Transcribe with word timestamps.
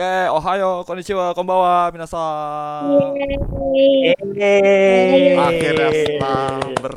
Oke, 0.00 0.32
ohayo, 0.32 0.80
konnichiwa, 0.88 1.36
konbawa, 1.36 1.92
minasan. 1.92 2.88
Yeay. 3.76 5.36
Akhirnya 5.36 5.92
setelah 5.92 6.56
ber 6.80 6.94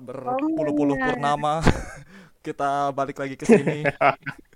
berpuluh-puluh 0.00 0.96
purnama 0.96 1.60
kita 2.48 2.88
balik 2.96 3.20
lagi 3.20 3.36
ke 3.36 3.44
sini. 3.44 3.84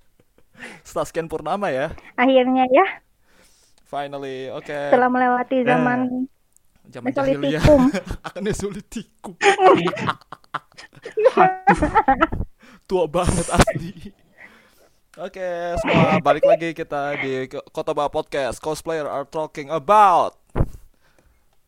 Setelah 0.88 1.04
sekian 1.04 1.28
purnama 1.28 1.68
ya. 1.68 1.92
Akhirnya 2.16 2.64
ya, 2.72 3.04
Finally, 3.84 4.48
oke. 4.56 4.72
setelah 4.72 5.12
melewati 5.12 5.60
zaman 5.60 6.24
Zaman 6.88 7.12
jahiliyah 7.12 7.60
Mesolitikum. 7.60 7.92
akan 8.32 8.40
Mesolitikum. 8.40 9.36
Tua 12.88 13.04
banget 13.04 13.52
asli. 13.52 14.16
Oke, 15.20 15.76
semua 15.84 16.16
balik 16.24 16.40
lagi 16.40 16.72
kita 16.72 17.20
di 17.20 17.44
Kotoba 17.68 18.08
Podcast. 18.08 18.56
Cosplayer 18.56 19.04
are 19.04 19.28
talking 19.28 19.68
about. 19.68 20.40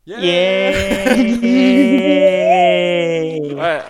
Yeay. 0.08 0.72
Eh, 3.52 3.80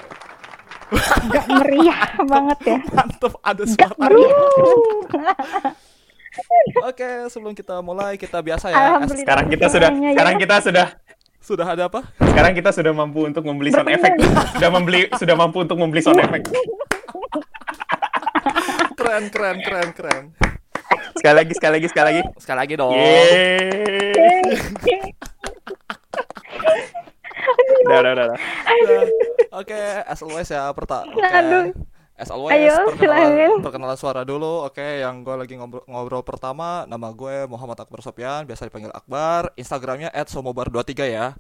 gak 1.31 1.47
meriah 1.47 2.03
banget 2.27 2.59
ya. 2.67 2.79
mantep 2.99 3.33
ada 3.47 3.63
meriah. 3.95 4.35
Oke, 6.91 7.31
sebelum 7.31 7.55
kita 7.55 7.79
mulai 7.79 8.19
kita 8.19 8.43
biasa 8.43 8.75
ya. 8.75 9.07
Sekarang 9.07 9.47
kita 9.47 9.71
sudah, 9.71 9.91
ya. 9.95 10.19
sekarang 10.19 10.35
kita 10.43 10.57
sudah, 10.67 10.87
Sudah 11.39 11.67
ada 11.71 11.87
apa? 11.87 12.03
sekarang 12.19 12.59
kita 12.59 12.75
sudah 12.75 12.91
mampu 12.91 13.23
untuk 13.31 13.47
membeli 13.47 13.71
sound 13.71 13.87
effect. 13.87 14.19
Sudah 14.59 14.71
membeli, 14.75 15.07
sudah 15.15 15.39
mampu 15.39 15.63
untuk 15.63 15.79
membeli 15.79 16.03
sound 16.03 16.19
effect. 16.19 16.51
Keren, 19.15 19.31
keren, 19.31 19.59
keren, 19.63 19.89
keren. 19.95 20.25
Sekali 21.15 21.35
lagi, 21.39 21.53
sekali 21.55 21.73
lagi, 21.79 21.87
sekali 21.87 22.07
lagi. 22.11 22.23
Sekali 22.35 22.59
lagi 22.67 22.75
dong. 22.75 22.99
Udah, 27.87 28.11
udah. 28.11 28.35
Oke, 29.55 29.79
as 30.03 30.19
always 30.19 30.51
ya 30.51 30.67
pertama. 30.75 31.15
Oke. 31.15 31.23
Aduh. 31.31 31.71
As 32.19 32.27
always, 32.35 32.59
Ayo, 32.59 32.75
perkenalan, 32.91 33.63
perkenalan 33.63 33.95
suara 33.95 34.27
dulu. 34.27 34.67
Oke, 34.67 34.83
yang 34.83 35.23
gue 35.23 35.39
lagi 35.39 35.55
ngobrol, 35.63 35.87
ngobrol 35.87 36.27
pertama, 36.27 36.83
nama 36.91 37.15
gue 37.15 37.47
Muhammad 37.47 37.87
Akbar 37.87 38.03
Sopyan, 38.03 38.51
biasa 38.51 38.67
dipanggil 38.67 38.91
Akbar. 38.91 39.55
Instagramnya 39.55 40.11
@somobar23 40.11 40.91
ya. 41.07 41.39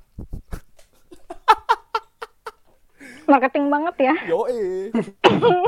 Marketing 3.26 3.66
banget 3.66 3.98
ya. 3.98 4.14
Yoi. 4.30 4.94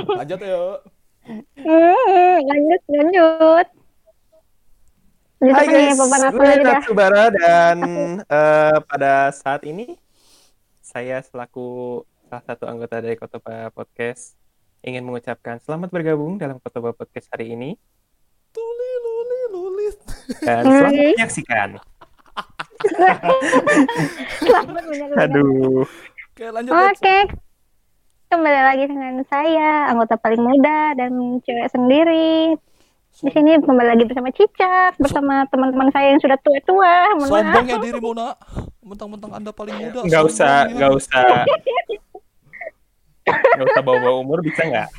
Lanjut 0.07 0.39
yuk. 0.39 0.87
Hmm, 1.27 2.39
lanjut, 2.47 2.83
lanjut. 2.87 3.67
Lanjut 5.43 5.57
Hai 5.59 5.67
guys, 5.67 5.99
gue. 5.99 6.55
Natsubara 6.63 7.25
dan 7.35 7.79
eh, 8.23 8.79
pada 8.87 9.35
saat 9.35 9.67
ini 9.67 9.99
saya 10.79 11.19
selaku 11.21 12.01
salah 12.31 12.45
satu 12.47 12.71
anggota 12.71 13.03
dari 13.03 13.19
Kotoba 13.19 13.75
Podcast 13.75 14.39
ingin 14.87 15.03
mengucapkan 15.03 15.59
selamat 15.59 15.91
bergabung 15.91 16.39
dalam 16.39 16.63
Kotoba 16.63 16.95
Podcast 16.95 17.27
hari 17.35 17.59
ini 17.59 17.75
Tuli 18.55 18.93
luli 19.03 19.41
lulit. 19.53 19.99
dan 20.47 20.63
Hai. 20.63 20.73
selamat 20.79 20.95
menyaksikan. 21.19 21.71
Selamat 24.41 24.85
menyaksikan. 24.87 25.21
Aduh, 25.21 25.85
Oke, 26.33 26.45
lanjut. 26.55 26.73
Oke. 26.73 27.46
Kembali 28.27 28.59
lagi 28.59 28.85
dengan 28.91 29.23
saya, 29.31 29.87
anggota 29.87 30.19
paling 30.19 30.43
muda 30.43 30.99
dan 30.99 31.39
cewek 31.47 31.71
sendiri. 31.71 32.59
Di 33.17 33.31
sini 33.31 33.55
kembali 33.63 33.87
lagi 33.87 34.03
bersama 34.03 34.35
Cicak, 34.35 34.99
bersama 34.99 35.47
teman-teman 35.47 35.95
saya 35.95 36.11
yang 36.11 36.19
sudah 36.19 36.35
tua-tua. 36.43 37.17
Maaf. 37.23 37.31
Sombongnya 37.31 37.79
dirimu, 37.79 38.11
Nak. 38.19 38.35
Mentang-mentang 38.83 39.31
Anda 39.31 39.55
paling 39.55 39.79
muda. 39.79 40.03
nggak 40.03 40.23
usah, 40.27 40.67
nggak 40.75 40.93
usah, 40.95 41.27
nggak 43.57 43.67
usah 43.71 43.83
bawa-bawa 43.87 44.19
umur 44.19 44.43
bisa 44.43 44.63
nggak? 44.67 44.91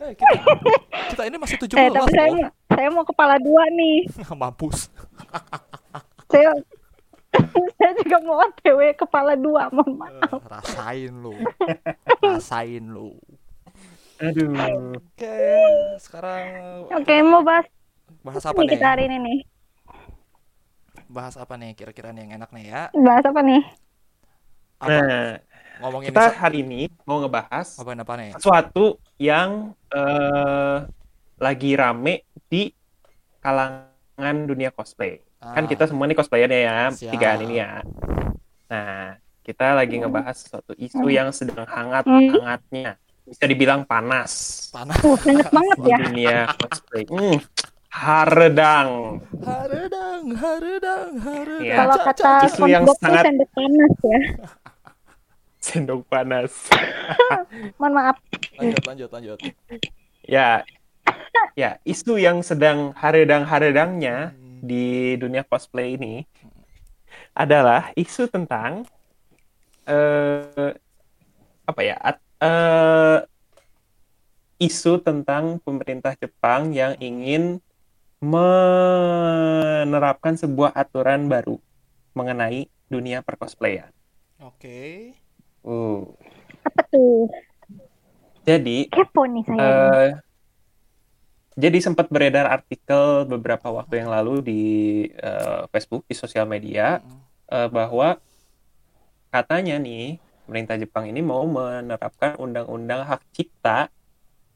Eh, 0.00 0.12
kita, 0.16 0.36
kita 1.12 1.22
ini 1.28 1.36
masih 1.38 1.56
17 1.60 1.76
Eh, 1.76 1.88
tapi 1.92 2.10
saya, 2.12 2.28
saya 2.72 2.88
mau 2.88 3.04
kepala 3.04 3.36
dua 3.36 3.68
nih. 3.68 4.08
Mampus. 4.40 4.88
Saya, 6.32 6.56
saya 7.78 7.92
juga 7.98 8.16
mau 8.22 8.36
OTW 8.40 8.80
kepala 8.94 9.34
dua, 9.34 9.68
mohon 9.74 9.98
maaf. 9.98 10.38
Eh, 10.38 10.48
rasain 10.48 11.14
lu. 11.18 11.34
Rasain 12.22 12.84
lu. 12.88 13.18
Aduh, 14.22 14.54
Oke, 14.94 15.36
sekarang 15.98 16.46
Oke, 16.94 17.14
mau 17.26 17.42
bahas 17.42 17.66
bahas 18.22 18.44
apa 18.46 18.62
nih 18.62 18.70
kita 18.78 18.86
hari 18.94 19.02
ini 19.10 19.16
nih. 19.18 19.38
Bahas 21.10 21.34
apa 21.36 21.54
nih 21.58 21.74
kira-kira 21.74 22.14
nih 22.14 22.26
yang 22.26 22.32
enak 22.40 22.50
nih 22.54 22.64
ya? 22.70 22.82
Bahas 22.94 23.24
apa 23.26 23.40
nih? 23.42 23.62
Apa? 24.78 24.88
nah 24.90 25.26
Ngomongin 25.82 26.14
kita 26.14 26.22
sa- 26.30 26.38
hari 26.38 26.62
ini 26.62 26.86
mau 27.02 27.18
ngebahas 27.18 27.66
ngomongin 27.82 28.00
apa 28.06 28.14
nih? 28.14 28.30
sesuatu 28.38 28.84
yang 29.18 29.74
eh, 29.90 30.76
lagi 31.42 31.70
rame 31.74 32.14
di 32.46 32.70
kalangan 33.42 34.36
dunia 34.46 34.70
cosplay. 34.70 35.18
Kan 35.46 35.64
Ah, 35.64 35.68
kita 35.68 35.84
semua 35.84 36.04
nih 36.04 36.14
cosplayernya 36.14 36.60
ya, 36.62 36.78
Siap. 36.88 37.12
tigaan 37.12 37.40
ini 37.42 37.54
ya. 37.58 37.84
Nah, 38.64 39.14
kita 39.42 39.74
lagi 39.74 39.98
ngebahas 39.98 40.36
suatu 40.38 40.72
isu 40.74 41.04
yang 41.06 41.28
sedang 41.30 41.62
Hmm. 41.62 41.76
hangat-hangatnya. 41.92 42.96
Bisa 43.24 43.44
dibilang 43.44 43.82
panas 43.82 44.32
panas. 44.70 45.00
Uh, 45.00 45.16
banyak 45.18 45.48
banget 45.48 45.76
ya. 45.82 45.96
dunia 45.98 46.38
cosplay. 46.54 47.04
Hmm, 47.06 47.36
haredang. 47.88 48.88
Haredang, 49.38 50.22
haredang, 50.34 51.10
haredang. 51.18 51.60
Iya. 51.60 51.74
Kalau 51.74 51.96
kata 52.02 52.30
isu 52.46 52.64
yang 52.66 52.84
sangat- 52.94 53.24
sendok 53.26 53.50
panas 53.50 53.92
ya. 54.02 54.18
Sendok 55.64 56.00
panas. 56.04 56.52
Mohon 57.80 57.92
maaf. 57.94 58.16
Lanjut, 58.54 58.82
lanjut, 58.84 59.08
lanjut. 59.10 59.38
Ya, 60.22 60.60
ya 61.54 61.80
isu 61.82 62.16
yang 62.16 62.40
sedang 62.40 62.92
haredang-haredangnya 62.94 64.16
Hmm. 64.30 64.43
Di 64.64 65.12
dunia 65.20 65.44
cosplay 65.44 66.00
ini 66.00 66.24
adalah 67.36 67.92
isu 67.94 68.26
tentang 68.32 68.88
eh 69.84 70.72
apa 71.64 71.80
ya 71.84 71.96
at- 72.00 72.24
eh, 72.40 73.20
isu 74.64 74.96
tentang 75.04 75.60
pemerintah 75.60 76.16
Jepang 76.16 76.72
yang 76.72 76.96
ingin 77.02 77.60
menerapkan 78.24 80.40
sebuah 80.40 80.72
aturan 80.72 81.28
baru 81.28 81.60
mengenai 82.16 82.72
dunia 82.88 83.20
percosplayan. 83.20 83.92
Oke. 84.40 85.12
Uh, 85.64 86.04
Apa 86.64 86.80
tuh? 86.88 87.28
jadi 88.44 88.88
Kepo 88.92 89.24
nih 89.28 89.44
saya. 89.48 89.60
Eh, 89.60 90.08
jadi 91.54 91.78
sempat 91.78 92.10
beredar 92.10 92.50
artikel 92.50 93.26
beberapa 93.30 93.70
waktu 93.70 94.02
yang 94.02 94.10
lalu 94.10 94.42
di 94.42 94.62
eh, 95.14 95.62
Facebook 95.70 96.02
di 96.10 96.14
sosial 96.18 96.50
media 96.50 96.98
eh, 97.46 97.68
bahwa 97.70 98.18
katanya 99.30 99.78
nih 99.78 100.18
pemerintah 100.46 100.76
Jepang 100.76 101.06
ini 101.08 101.22
mau 101.22 101.46
menerapkan 101.46 102.36
undang-undang 102.36 103.06
hak 103.06 103.22
cipta 103.32 103.88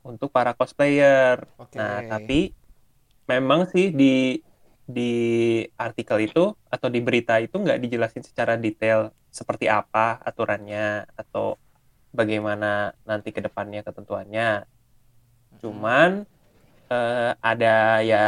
untuk 0.05 0.31
para 0.31 0.53
cosplayer. 0.55 1.47
Oke. 1.59 1.79
Nah, 1.79 2.05
tapi 2.07 2.53
memang 3.31 3.67
sih 3.71 3.91
di 3.95 4.39
di 4.89 5.13
artikel 5.77 6.25
itu 6.25 6.57
atau 6.67 6.89
di 6.89 7.01
berita 7.05 7.37
itu 7.37 7.61
nggak 7.61 7.81
dijelasin 7.85 8.25
secara 8.25 8.57
detail 8.57 9.13
seperti 9.29 9.69
apa 9.69 10.17
aturannya 10.25 11.05
atau 11.13 11.61
bagaimana 12.11 12.97
nanti 13.05 13.31
ke 13.31 13.45
depannya 13.45 13.85
ketentuannya. 13.85 14.65
Cuman 15.61 16.25
eh, 16.91 17.31
ada 17.51 18.01
ya 18.11 18.19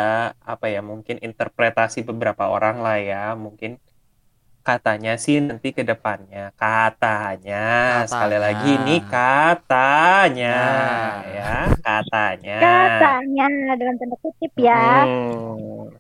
apa 0.53 0.67
ya 0.75 0.81
mungkin 0.85 1.17
interpretasi 1.21 1.99
beberapa 2.09 2.45
orang 2.55 2.77
lah 2.85 2.97
ya 3.01 3.23
mungkin 3.37 3.81
katanya 4.61 5.17
sih 5.17 5.41
nanti 5.41 5.73
ke 5.73 5.83
depannya 5.83 6.53
katanya 6.61 7.57
sekali 8.05 8.37
Katanya. 8.37 8.45
lagi 8.47 8.69
ini 8.77 8.97
katanya 9.09 10.57
Nah. 10.61 11.33
ya 11.37 11.53
katanya 11.81 12.59
Katanya 12.61 13.45
dalam 13.81 13.95
tanda 14.01 14.17
kutip 14.21 14.53
ya. 14.61 14.85
Hmm. 15.09 15.97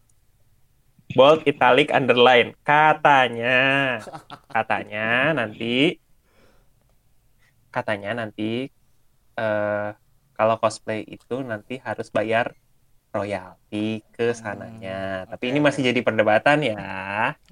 Bold, 1.10 1.42
italic, 1.42 1.90
underline. 1.90 2.54
Katanya, 2.62 3.98
katanya 4.46 5.34
nanti, 5.34 5.98
katanya 7.74 8.10
nanti 8.20 8.70
eh 9.34 9.88
kalau 10.40 10.56
cosplay 10.56 11.04
itu 11.04 11.44
nanti 11.44 11.76
harus 11.84 12.08
bayar 12.08 12.56
royalti 13.12 14.00
ke 14.08 14.32
sananya. 14.32 15.28
Hmm, 15.28 15.28
Tapi 15.28 15.44
oke. 15.44 15.52
ini 15.52 15.58
masih 15.60 15.84
jadi 15.84 16.00
perdebatan 16.00 16.64
ya. 16.64 16.80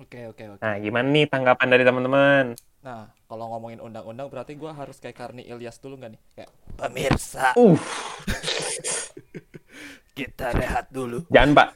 Oke, 0.01 0.25
oke, 0.25 0.57
oke. 0.57 0.61
Nah, 0.65 0.81
gimana 0.81 1.05
nih 1.05 1.29
tanggapan 1.29 1.69
dari 1.69 1.85
teman-teman? 1.85 2.57
Nah, 2.81 3.13
kalau 3.27 3.53
ngomongin 3.53 3.83
undang-undang 3.83 4.33
berarti 4.33 4.57
gua 4.57 4.73
harus 4.73 4.97
kayak 4.97 5.19
Karni 5.19 5.45
Ilyas 5.45 5.77
dulu 5.77 6.01
nggak 6.01 6.17
nih? 6.17 6.21
Kayak 6.33 6.51
pemirsa, 6.79 7.53
Uh, 7.53 7.75
kita 10.17 10.51
rehat 10.51 10.87
dulu. 10.89 11.23
jangan 11.29 11.51
Pak, 11.55 11.69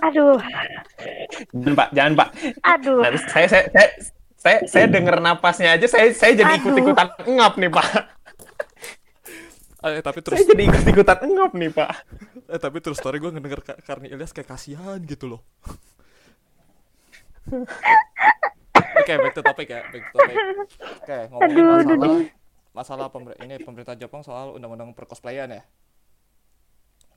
Aduh, 0.00 0.38
Jangan 1.50 1.74
Pak, 1.74 1.88
jangan 1.90 2.12
Pak. 2.14 2.28
aduh. 2.62 3.00
Nanti 3.02 3.18
saya 3.26 3.46
saya 3.48 3.64
saya 3.70 3.88
saya, 4.40 4.58
saya 4.64 4.86
denger 4.88 5.16
napasnya 5.20 5.76
aja 5.76 5.86
saya 5.86 6.08
saya 6.14 6.32
jadi 6.34 6.52
ikut-ikutan 6.58 7.08
ngap 7.14 7.54
nih 7.58 7.70
Pak. 7.70 7.86
Eh, 9.80 10.04
tapi 10.04 10.20
terus 10.20 10.44
Saya 10.44 10.52
jadi 10.52 10.62
ikut-ikutan 10.68 11.18
ngap 11.24 11.52
nih 11.56 11.70
Pak. 11.72 11.90
eh 12.52 12.60
tapi 12.60 12.78
terus 12.84 13.00
story 13.00 13.16
gue 13.16 13.32
ngedenger 13.32 13.60
Ka- 13.64 13.80
Karni 13.80 14.12
Ilyas 14.12 14.36
kayak 14.36 14.52
kasihan 14.52 15.00
gitu 15.00 15.24
loh. 15.26 15.40
Oke, 19.00 19.12
back 19.16 19.32
to 19.32 19.42
topic 19.42 19.66
ya, 19.68 19.80
back 19.88 20.02
to 20.04 20.14
topic. 20.14 20.36
Oke, 21.00 21.16
ngomongin 21.32 21.56
Aduh, 21.56 21.64
masalah 21.64 21.96
aduh. 21.96 22.22
masalah 22.70 23.06
pemer- 23.08 23.38
ini 23.40 23.56
pemerintah 23.58 23.96
Jepang 23.96 24.20
soal 24.20 24.52
undang-undang 24.52 24.92
percosplayan 24.92 25.48
ya. 25.50 25.62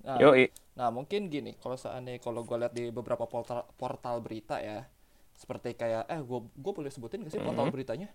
Nah, 0.03 0.19
Yoi. 0.19 0.51
Nah 0.75 0.89
mungkin 0.89 1.27
gini, 1.27 1.55
kalau 1.59 1.75
seandainya 1.75 2.19
kalau 2.19 2.43
gue 2.43 2.57
lihat 2.57 2.73
di 2.73 2.89
beberapa 2.89 3.23
portal, 3.23 3.67
portal 3.75 4.19
berita 4.19 4.59
ya, 4.59 4.87
seperti 5.35 5.75
kayak 5.75 6.07
eh 6.07 6.19
gue 6.19 6.39
gue 6.43 6.73
boleh 6.73 6.91
sebutin 6.91 7.23
gak 7.23 7.31
sih 7.31 7.43
portal 7.43 7.67
Mhm. 7.67 7.73
beritanya? 7.73 8.09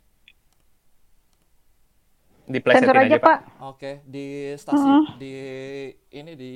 Diplesetin 2.48 2.88
Sensor 2.88 2.96
aja, 2.96 3.16
aja 3.16 3.18
Pak. 3.20 3.36
Pak. 3.36 3.40
Oke 3.60 3.90
di 4.04 4.26
stasiun 4.56 4.98
di 5.20 5.32
ini 6.10 6.32
di 6.34 6.52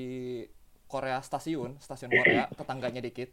Korea 0.89 1.19
stasiun 1.25 1.77
stasiun 1.81 2.13
Korea 2.13 2.45
tetangganya 2.53 3.01
dikit, 3.01 3.29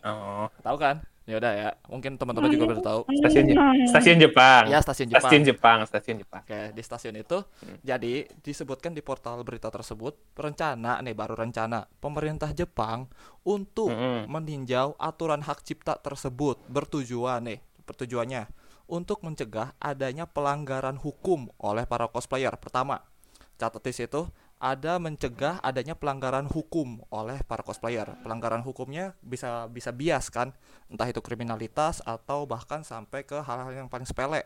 Oh, 0.00 0.48
tahu 0.64 0.76
kan? 0.80 0.96
Ya 1.28 1.38
udah 1.38 1.52
ya, 1.54 1.70
mungkin 1.86 2.16
teman-teman 2.18 2.50
juga 2.50 2.64
baru 2.66 2.80
tahu. 2.82 3.00
stasiun 3.20 3.44
Je- 3.52 3.62
stasiun 3.86 4.18
Jepang. 4.18 4.64
Ya 4.66 4.80
stasiun 4.80 5.08
Jepang. 5.12 5.30
Stasiun 5.30 5.44
Jepang, 5.46 5.78
stasiun 5.86 6.16
Jepang. 6.24 6.42
Oke, 6.42 6.60
di 6.72 6.82
stasiun 6.82 7.16
itu 7.20 7.38
jadi 7.84 8.14
disebutkan 8.40 8.96
di 8.96 9.04
portal 9.04 9.44
berita 9.44 9.68
tersebut 9.68 10.16
rencana 10.34 10.98
nih 11.04 11.14
baru 11.14 11.36
rencana 11.36 11.84
pemerintah 12.00 12.50
Jepang 12.50 13.06
untuk 13.44 13.92
Mm-mm. 13.92 14.26
meninjau 14.26 14.96
aturan 14.98 15.44
hak 15.44 15.62
cipta 15.62 16.00
tersebut 16.00 16.58
bertujuan 16.66 17.44
nih 17.44 17.60
pertujuannya 17.84 18.48
untuk 18.90 19.22
mencegah 19.22 19.78
adanya 19.78 20.26
pelanggaran 20.26 20.98
hukum 20.98 21.54
oleh 21.62 21.86
para 21.86 22.10
cosplayer. 22.10 22.50
Pertama, 22.58 23.06
catat 23.54 23.86
di 23.86 23.94
situ 23.94 24.26
ada 24.60 25.00
mencegah 25.00 25.62
adanya 25.64 25.96
pelanggaran 25.96 26.50
hukum 26.50 27.00
oleh 27.08 27.40
para 27.46 27.62
cosplayer. 27.62 28.10
Pelanggaran 28.26 28.60
hukumnya 28.66 29.16
bisa 29.22 29.70
bisa 29.70 29.94
bias 29.94 30.28
kan, 30.28 30.52
entah 30.90 31.08
itu 31.08 31.22
kriminalitas 31.22 32.02
atau 32.02 32.44
bahkan 32.44 32.82
sampai 32.82 33.24
ke 33.24 33.40
hal-hal 33.40 33.72
yang 33.72 33.88
paling 33.88 34.04
sepele. 34.04 34.44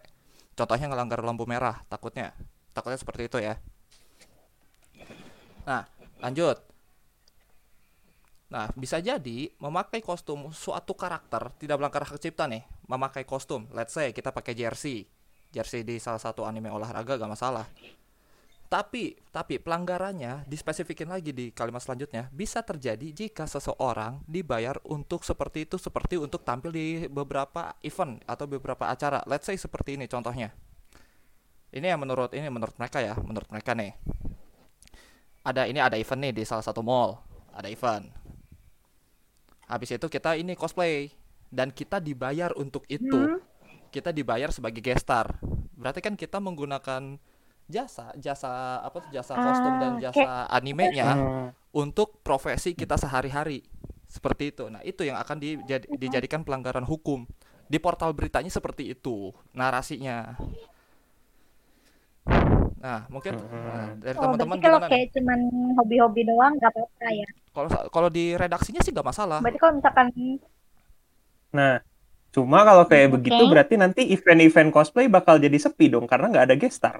Contohnya 0.54 0.86
ngelanggar 0.86 1.24
lampu 1.24 1.48
merah, 1.48 1.82
takutnya. 1.90 2.36
Takutnya 2.70 3.00
seperti 3.00 3.26
itu 3.26 3.42
ya. 3.42 3.58
Nah, 5.66 5.82
lanjut. 6.22 6.60
Nah, 8.54 8.70
bisa 8.78 9.02
jadi 9.02 9.50
memakai 9.58 9.98
kostum 9.98 10.54
suatu 10.54 10.94
karakter 10.94 11.50
tidak 11.58 11.74
melanggar 11.80 12.06
hak 12.06 12.22
cipta 12.22 12.46
nih, 12.46 12.62
memakai 12.88 13.24
kostum. 13.24 13.68
Let's 13.72 13.96
say 13.96 14.12
kita 14.12 14.30
pakai 14.30 14.52
jersey. 14.56 15.08
Jersey 15.54 15.86
di 15.86 16.02
salah 16.02 16.18
satu 16.18 16.42
anime 16.42 16.68
olahraga 16.68 17.14
gak 17.14 17.30
masalah. 17.30 17.66
Tapi, 18.64 19.14
tapi 19.30 19.62
pelanggarannya 19.62 20.50
dispesifikin 20.50 21.06
lagi 21.06 21.30
di 21.30 21.54
kalimat 21.54 21.78
selanjutnya 21.78 22.26
bisa 22.34 22.58
terjadi 22.66 23.14
jika 23.14 23.46
seseorang 23.46 24.18
dibayar 24.26 24.82
untuk 24.90 25.22
seperti 25.22 25.62
itu 25.62 25.78
seperti 25.78 26.18
untuk 26.18 26.42
tampil 26.42 26.74
di 26.74 27.06
beberapa 27.06 27.78
event 27.86 28.18
atau 28.26 28.50
beberapa 28.50 28.90
acara. 28.90 29.22
Let's 29.30 29.46
say 29.46 29.54
seperti 29.54 29.94
ini 29.94 30.10
contohnya. 30.10 30.50
Ini 31.70 31.94
yang 31.94 32.02
menurut 32.02 32.34
ini 32.34 32.50
menurut 32.50 32.74
mereka 32.74 32.98
ya, 32.98 33.14
menurut 33.14 33.46
mereka 33.46 33.78
nih. 33.78 33.94
Ada 35.46 35.70
ini 35.70 35.78
ada 35.78 35.94
event 35.94 36.20
nih 36.26 36.32
di 36.34 36.42
salah 36.42 36.66
satu 36.66 36.82
mall, 36.82 37.20
ada 37.54 37.70
event. 37.70 38.10
Habis 39.70 39.94
itu 39.94 40.06
kita 40.10 40.34
ini 40.34 40.58
cosplay 40.58 41.14
dan 41.54 41.70
kita 41.70 42.02
dibayar 42.02 42.50
untuk 42.58 42.82
itu. 42.90 43.38
Kita 43.88 44.10
dibayar 44.10 44.50
sebagai 44.50 44.82
guest 44.82 45.06
star. 45.06 45.38
Berarti 45.78 46.02
kan 46.02 46.18
kita 46.18 46.42
menggunakan 46.42 47.14
jasa, 47.64 48.10
jasa 48.18 48.82
apa 48.82 48.98
tuh 48.98 49.10
jasa 49.14 49.32
kostum 49.32 49.74
dan 49.78 49.92
Ah, 49.96 50.00
jasa 50.02 50.30
animenya 50.50 51.08
Hmm. 51.14 51.48
untuk 51.70 52.18
profesi 52.20 52.74
kita 52.74 52.98
sehari-hari. 52.98 53.62
Seperti 54.04 54.50
itu. 54.50 54.66
Nah, 54.66 54.82
itu 54.82 55.06
yang 55.06 55.14
akan 55.16 55.38
dijadi- 55.38 55.90
dijadikan 55.94 56.42
pelanggaran 56.42 56.82
hukum. 56.82 57.22
Di 57.64 57.78
portal 57.78 58.12
beritanya 58.12 58.50
seperti 58.50 58.92
itu 58.92 59.30
narasinya. 59.50 60.36
Nah, 62.78 63.08
mungkin 63.08 63.32
nah, 63.32 63.96
dari 63.96 64.16
Oh, 64.18 64.22
teman-teman 64.28 64.60
berarti 64.60 64.66
kalau 64.66 64.76
gimana 64.76 64.86
nih? 64.86 64.92
kayak 64.92 65.08
cuman 65.16 65.40
hobi-hobi 65.80 66.22
doang 66.28 66.52
nggak 66.60 66.68
apa-apa 66.68 67.08
ya. 67.10 67.28
Kalau 67.48 67.68
kalau 67.88 68.08
di 68.12 68.36
redaksinya 68.36 68.84
sih 68.84 68.92
nggak 68.92 69.08
masalah. 69.08 69.38
Berarti 69.40 69.56
kalau 69.56 69.74
misalkan 69.80 70.08
Nah, 71.56 71.74
cuma 72.34 72.58
kalau 72.68 72.84
kayak 72.90 73.08
Oke. 73.08 73.16
begitu 73.16 73.42
berarti 73.52 73.74
nanti 73.82 74.02
event-event 74.14 74.70
cosplay 74.76 75.06
bakal 75.16 75.36
jadi 75.44 75.58
sepi 75.64 75.86
dong 75.94 76.06
karena 76.10 76.26
nggak 76.32 76.46
ada 76.52 76.56
guest 76.60 76.76
star. 76.80 76.96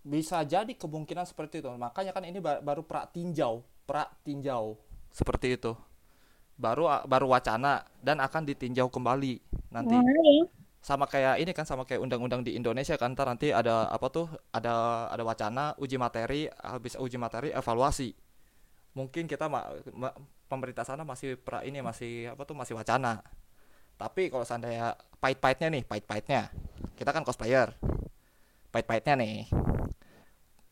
Bisa 0.00 0.40
jadi 0.48 0.72
kemungkinan 0.72 1.28
seperti 1.28 1.60
itu. 1.60 1.68
Makanya 1.76 2.12
kan 2.16 2.24
ini 2.24 2.40
ba- 2.40 2.62
baru 2.64 2.80
pra 2.80 3.04
tinjau, 3.04 3.60
pra 3.84 4.08
tinjau 4.24 4.80
seperti 5.12 5.60
itu. 5.60 5.72
Baru 6.60 6.86
baru 7.08 7.26
wacana 7.32 7.84
dan 8.04 8.20
akan 8.20 8.44
ditinjau 8.48 8.88
kembali 8.92 9.40
nanti. 9.72 9.98
Hmm, 9.98 10.48
Sama 10.80 11.06
kayak 11.10 11.42
ini 11.42 11.52
kan 11.52 11.66
sama 11.68 11.84
kayak 11.88 12.00
undang-undang 12.04 12.42
di 12.46 12.56
Indonesia 12.56 12.96
kan 12.96 13.12
ntar 13.16 13.28
nanti 13.28 13.52
ada 13.52 13.88
apa 13.90 14.08
tuh? 14.12 14.26
Ada 14.54 15.08
ada 15.12 15.22
wacana 15.26 15.76
uji 15.80 15.96
materi, 16.00 16.48
habis 16.62 16.96
uji 16.96 17.18
materi 17.20 17.50
evaluasi. 17.52 18.14
Mungkin 18.98 19.30
kita 19.30 19.46
ma- 19.50 19.70
ma- 19.94 20.16
pemerintah 20.50 20.82
sana 20.86 21.02
masih 21.06 21.38
pra 21.40 21.62
ini 21.66 21.80
masih 21.84 22.32
apa 22.34 22.42
tuh 22.48 22.56
masih 22.58 22.74
wacana. 22.78 23.22
Tapi 24.00 24.32
kalau 24.32 24.48
seandainya 24.48 24.96
pahit-pahitnya 25.20 25.68
nih, 25.68 25.82
pahit-pahitnya. 25.84 26.48
Kita 26.96 27.12
kan 27.12 27.20
cosplayer. 27.20 27.76
Pahit-pahitnya 28.72 29.14
nih. 29.20 29.44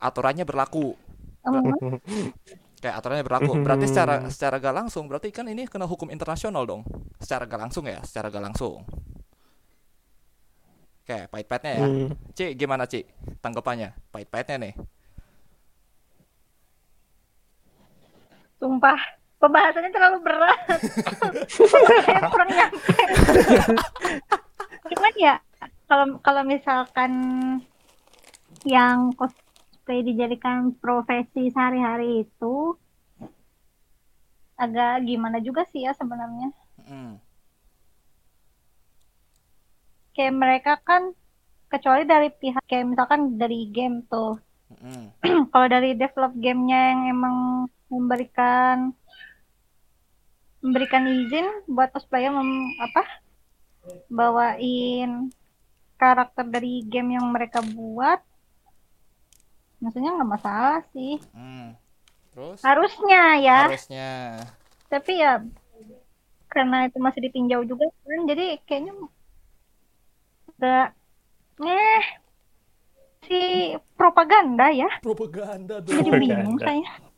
Aturannya 0.00 0.48
berlaku. 0.48 0.96
hmm, 1.44 2.00
Kayak 2.80 2.96
aturannya 3.04 3.25
berlaku. 3.28 3.52
Berarti 3.60 3.84
secara 3.84 4.25
secara 4.32 4.56
gak 4.56 4.72
langsung 4.72 5.04
berarti 5.10 5.28
kan 5.28 5.44
ini 5.44 5.69
kena 5.69 5.84
hukum 5.84 6.08
internasional 6.08 6.64
dong. 6.64 6.88
Secara 7.20 7.44
gak 7.44 7.69
langsung 7.69 7.84
ya, 7.84 8.00
secara 8.00 8.32
gak 8.32 8.44
langsung. 8.48 8.80
Oke, 11.04 11.28
pahit-pahitnya 11.28 11.72
ya. 11.76 11.84
Hmm. 11.84 12.08
Ci, 12.32 12.56
gimana 12.56 12.84
Ci? 12.88 13.04
Tanggapannya? 13.44 13.92
Pahit-pahitnya 14.12 14.56
nih. 14.60 14.74
sumpah 18.58 18.98
pembahasannya 19.38 19.90
terlalu 19.94 20.19
berat. 20.23 20.58
Saya 21.48 22.20
kurang 22.31 22.51
nyampe. 22.51 23.03
Cuman 24.91 25.15
ya 25.19 25.34
kalau 25.86 26.06
kalau 26.20 26.43
misalkan 26.44 27.12
yang 28.67 29.15
cosplay 29.15 30.03
dijadikan 30.03 30.74
profesi 30.77 31.48
sehari-hari 31.55 32.27
itu 32.27 32.74
agak 34.58 35.06
gimana 35.06 35.39
juga 35.39 35.62
sih 35.70 35.86
ya 35.86 35.94
sebenarnya. 35.94 36.51
Mm. 36.91 37.15
Kayak 40.19 40.34
mereka 40.34 40.72
kan 40.82 41.15
kecuali 41.70 42.03
dari 42.03 42.34
pihak 42.34 42.67
kayak 42.67 42.91
misalkan 42.91 43.39
dari 43.39 43.70
game 43.70 44.03
tuh 44.10 44.43
Mm. 44.69 45.17
kalau 45.53 45.67
dari 45.67 45.96
develop 45.96 46.36
gamenya 46.36 46.93
yang 46.93 47.01
emang 47.17 47.36
memberikan 47.89 48.93
memberikan 50.58 51.06
izin 51.06 51.46
buat 51.70 51.94
cosplayer 51.94 52.34
mem, 52.34 52.74
apa 52.82 53.05
bawain 54.10 55.31
karakter 55.98 56.44
dari 56.46 56.82
game 56.86 57.15
yang 57.19 57.27
mereka 57.31 57.62
buat 57.62 58.20
maksudnya 59.79 60.15
nggak 60.19 60.31
masalah 60.31 60.82
sih 60.91 61.22
Mm. 61.34 61.79
Terus 62.34 62.62
harusnya 62.62 63.22
ya 63.43 63.58
harusnya 63.67 64.10
tapi 64.86 65.19
ya 65.19 65.43
karena 66.48 66.86
itu 66.86 66.98
masih 67.03 67.20
ditinjau 67.29 67.62
juga 67.67 67.91
kan 68.06 68.20
jadi 68.31 68.62
kayaknya 68.62 68.94
agak 70.58 70.88
eh 71.67 72.06
si 73.27 73.41
propaganda 73.98 74.70
ya 74.70 74.91
propaganda 75.03 75.82
jadi 75.82 76.06
dong. 76.08 76.19
bingung 76.22 76.58
Propaganda. 76.58 76.67
saya 76.67 77.08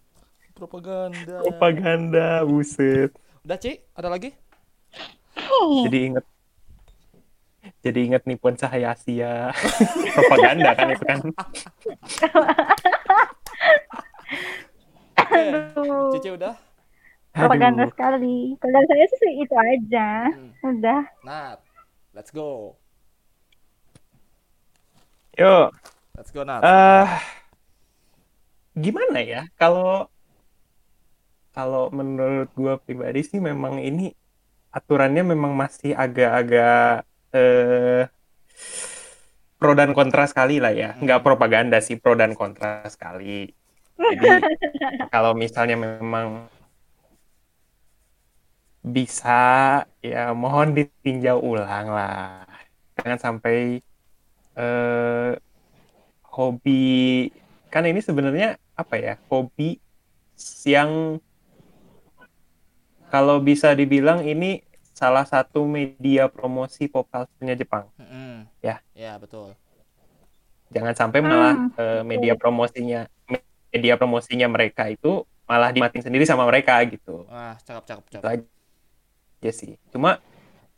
propaganda. 0.60 1.34
Propaganda, 1.40 2.28
buset. 2.44 3.10
Udah 3.40 3.56
Ci, 3.56 3.80
ada 3.96 4.08
lagi? 4.08 4.30
Jadi 5.86 5.98
inget 6.12 6.24
jadi 7.80 8.00
inget 8.04 8.22
Nippon 8.28 8.56
Cahaya 8.56 8.92
Asia 8.92 9.52
propaganda 10.16 10.72
kan 10.72 10.92
itu 10.92 11.04
kan. 11.04 11.18
Aduh. 15.16 16.12
Cici 16.16 16.30
udah? 16.32 16.54
propaganda 17.30 17.86
Aduh. 17.86 17.92
sekali. 17.94 18.36
Kalau 18.58 18.80
saya 18.84 19.04
sih 19.06 19.32
itu 19.38 19.54
aja. 19.56 20.08
Hmm. 20.34 20.52
Udah. 20.66 21.00
Nat, 21.22 21.58
let's 22.12 22.32
go. 22.32 22.74
yuk 25.38 25.72
Let's 26.12 26.28
go 26.34 26.44
Nat. 26.44 26.60
eh 26.60 27.08
gimana 28.76 29.24
ya 29.24 29.48
kalau 29.56 30.04
kalau 31.50 31.90
menurut 31.90 32.50
gue 32.54 32.74
pribadi 32.86 33.20
sih 33.26 33.40
memang 33.42 33.82
ini 33.82 34.14
aturannya 34.70 35.26
memang 35.34 35.52
masih 35.58 35.92
agak-agak 35.98 37.02
eh, 37.34 38.06
pro 39.58 39.72
dan 39.74 39.90
kontra 39.92 40.24
sekali 40.30 40.62
lah 40.62 40.72
ya. 40.72 40.94
Nggak 40.96 41.22
propaganda 41.26 41.78
sih, 41.82 41.98
pro 41.98 42.14
dan 42.14 42.32
kontra 42.38 42.86
sekali. 42.86 43.50
Jadi 43.98 44.28
kalau 45.14 45.34
misalnya 45.36 45.76
memang 45.76 46.48
bisa 48.80 49.84
ya 50.00 50.32
mohon 50.32 50.72
ditinjau 50.72 51.36
ulang 51.42 51.92
lah. 51.92 52.46
Jangan 52.96 53.18
sampai 53.20 53.82
eh, 54.56 55.32
hobi 56.30 57.28
kan 57.70 57.84
ini 57.86 58.00
sebenarnya 58.02 58.58
apa 58.74 58.94
ya 58.96 59.14
hobi 59.28 59.78
yang 60.64 61.20
kalau 63.10 63.42
bisa 63.42 63.74
dibilang 63.74 64.22
ini 64.22 64.62
salah 64.94 65.24
satu 65.24 65.64
media 65.64 66.28
promosi 66.30 66.86
pop 66.86 67.08
culture-nya 67.08 67.56
Jepang. 67.56 67.88
Mm-mm. 67.98 68.46
Ya. 68.60 68.78
Ya, 68.94 69.16
betul. 69.18 69.56
Jangan 70.70 70.94
sampai 70.94 71.18
malah 71.24 71.58
Hmm, 71.58 71.74
eh, 71.74 72.02
media 72.06 72.38
promosinya 72.38 73.10
media 73.70 73.94
promosinya 73.98 74.46
mereka 74.46 74.86
itu 74.86 75.26
malah 75.46 75.74
dimatiin 75.74 76.06
sendiri 76.06 76.22
sama 76.26 76.46
mereka 76.46 76.78
gitu. 76.86 77.26
Wah, 77.26 77.58
cakep 77.58 77.84
cakep 77.86 78.04
Itu 78.06 78.14
cakep. 78.22 78.30
aja 79.42 79.50
sih. 79.50 79.74
Cuma 79.90 80.22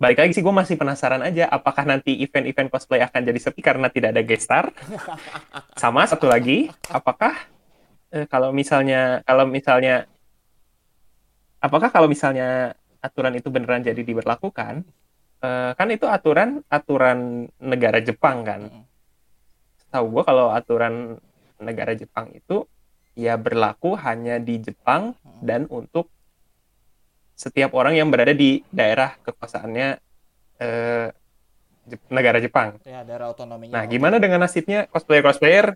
balik 0.01 0.19
lagi 0.25 0.33
sih 0.35 0.43
gue 0.43 0.55
masih 0.55 0.75
penasaran 0.81 1.23
aja 1.23 1.47
apakah 1.47 1.85
nanti 1.87 2.17
event-event 2.25 2.73
cosplay 2.73 2.99
akan 3.05 3.21
jadi 3.23 3.39
sepi 3.39 3.61
karena 3.61 3.93
tidak 3.93 4.17
ada 4.17 4.23
guest 4.25 4.49
star. 4.49 4.73
Sama 5.83 6.09
satu 6.09 6.29
lagi, 6.29 6.73
apakah 6.89 7.37
eh, 8.13 8.25
kalau 8.29 8.49
misalnya 8.53 9.21
kalau 9.29 9.45
misalnya 9.45 10.09
apakah 11.63 11.95
kalau 11.95 12.11
misalnya 12.11 12.75
aturan 12.99 13.39
itu 13.39 13.49
beneran 13.49 13.87
jadi 13.87 14.03
diberlakukan 14.03 14.83
eh, 15.43 15.73
kan 15.79 15.89
itu 15.95 16.11
aturan 16.11 16.61
aturan 16.67 17.47
negara 17.63 18.03
Jepang 18.03 18.43
kan. 18.43 18.67
Mm-mm. 18.67 18.85
Tahu 19.95 20.05
gue 20.19 20.23
kalau 20.27 20.51
aturan 20.51 21.17
negara 21.63 21.95
Jepang 21.95 22.35
itu 22.35 22.67
ya 23.15 23.39
berlaku 23.39 23.95
hanya 23.95 24.43
di 24.43 24.59
Jepang 24.59 25.15
Mm-mm. 25.15 25.41
dan 25.47 25.71
untuk 25.71 26.11
setiap 27.39 27.75
orang 27.75 27.97
yang 27.99 28.11
berada 28.11 28.35
di 28.35 28.63
daerah 28.71 29.19
kekuasaannya 29.23 29.89
eh, 30.63 31.09
negara 32.11 32.39
Jepang. 32.39 32.79
Ya, 32.87 33.03
daerah 33.03 33.35
otonominya. 33.35 33.75
Nah, 33.75 33.85
gimana 33.91 34.23
dengan 34.23 34.47
nasibnya 34.47 34.87
cosplayer-cosplayer 34.91 35.75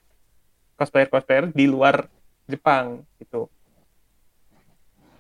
cosplayer-cosplayer 0.79 1.51
di 1.51 1.67
luar 1.67 2.07
Jepang 2.47 3.03
gitu. 3.19 3.51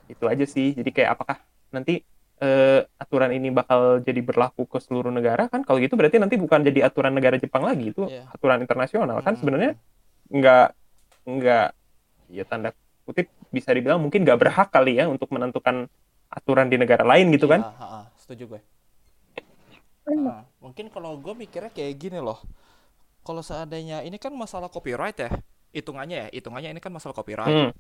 Itu 0.06 0.24
aja 0.30 0.44
sih. 0.46 0.74
Jadi 0.74 0.90
kayak 0.94 1.18
apakah 1.18 1.36
nanti 1.74 2.02
eh, 2.36 2.84
aturan 3.00 3.32
ini 3.32 3.48
bakal 3.48 4.04
jadi 4.04 4.20
berlaku 4.20 4.68
ke 4.68 4.76
seluruh 4.76 5.08
negara 5.08 5.48
kan? 5.48 5.64
Kalau 5.64 5.80
gitu 5.80 5.96
berarti 5.96 6.20
nanti 6.20 6.36
bukan 6.36 6.60
jadi 6.68 6.84
aturan 6.84 7.16
negara 7.16 7.40
Jepang 7.40 7.64
lagi, 7.64 7.96
itu 7.96 8.04
Iya. 8.04 8.28
aturan 8.28 8.60
internasional 8.60 9.24
kan 9.24 9.32
Hmm. 9.32 9.40
sebenarnya 9.40 9.72
nggak 10.28 10.68
nggak 11.26 11.66
ya 12.36 12.44
tanda 12.44 12.70
kutip 13.08 13.30
bisa 13.48 13.72
dibilang 13.72 14.02
mungkin 14.04 14.26
nggak 14.26 14.36
berhak 14.36 14.68
kali 14.68 15.00
ya 15.00 15.08
untuk 15.08 15.32
menentukan 15.32 15.88
aturan 16.28 16.68
di 16.68 16.76
negara 16.76 17.08
lain 17.08 17.32
gitu 17.32 17.48
kan? 17.48 17.64
Iya, 17.64 17.72
ha-ha, 17.80 18.00
setuju 18.20 18.44
gue. 18.52 18.60
Hmm. 20.06 20.28
Ah, 20.28 20.42
mungkin 20.60 20.92
kalau 20.92 21.16
gue 21.18 21.34
mikirnya 21.34 21.72
kayak 21.72 21.94
gini 21.98 22.20
loh. 22.20 22.38
Kalau 23.26 23.42
seandainya 23.42 24.06
ini 24.06 24.20
kan 24.22 24.30
masalah 24.36 24.70
copyright 24.70 25.18
ya, 25.18 25.30
hitungannya 25.74 26.28
ya, 26.28 26.28
hitungannya 26.36 26.78
ini 26.78 26.80
kan 26.84 26.92
masalah 26.94 27.16
copyright. 27.16 27.74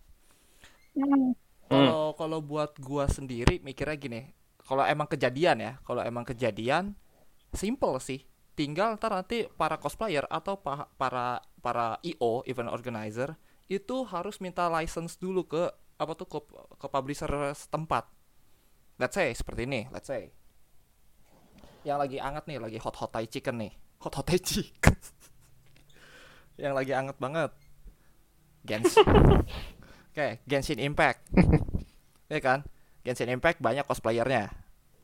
Hmm, 0.96 1.36
Hmm. 1.66 1.74
Kalau 1.74 2.02
kalau 2.14 2.38
buat 2.38 2.78
gua 2.78 3.10
sendiri 3.10 3.58
mikirnya 3.58 3.96
gini, 3.98 4.20
kalau 4.62 4.86
emang 4.86 5.10
kejadian 5.10 5.58
ya, 5.58 5.72
kalau 5.82 6.02
emang 6.02 6.22
kejadian 6.22 6.94
simple 7.54 7.98
sih. 7.98 8.22
Tinggal 8.56 8.96
ntar 8.96 9.12
nanti 9.12 9.44
para 9.52 9.76
cosplayer 9.76 10.24
atau 10.32 10.56
pa- 10.56 10.88
para 10.96 11.44
para 11.60 12.00
IO 12.00 12.40
event 12.48 12.72
organizer 12.72 13.36
itu 13.68 14.06
harus 14.06 14.40
minta 14.40 14.70
license 14.70 15.18
dulu 15.18 15.44
ke 15.44 15.68
apa 15.98 16.12
tuh 16.16 16.28
ke, 16.28 16.38
ke 16.80 16.86
publisher 16.88 17.28
setempat. 17.52 18.08
Let's 18.96 19.12
say 19.12 19.28
seperti 19.36 19.68
ini, 19.68 19.90
let's 19.92 20.08
say. 20.08 20.32
Yang 21.84 21.98
lagi 22.00 22.18
anget 22.18 22.44
nih, 22.48 22.58
lagi 22.58 22.78
hot 22.80 22.96
hot 22.96 23.12
Thai 23.12 23.28
chicken 23.28 23.60
nih. 23.60 23.72
Hot 24.00 24.14
hot 24.16 24.24
Thai 24.24 24.40
chicken. 24.40 24.96
Yang 26.62 26.72
lagi 26.72 26.92
anget 26.96 27.16
banget. 27.20 27.50
Gens. 28.64 28.96
Oke, 30.16 30.40
Genshin 30.48 30.80
Impact. 30.80 31.28
ya 32.32 32.40
kan? 32.40 32.64
Genshin 33.04 33.28
Impact 33.28 33.60
banyak 33.60 33.84
cosplayernya. 33.84 34.48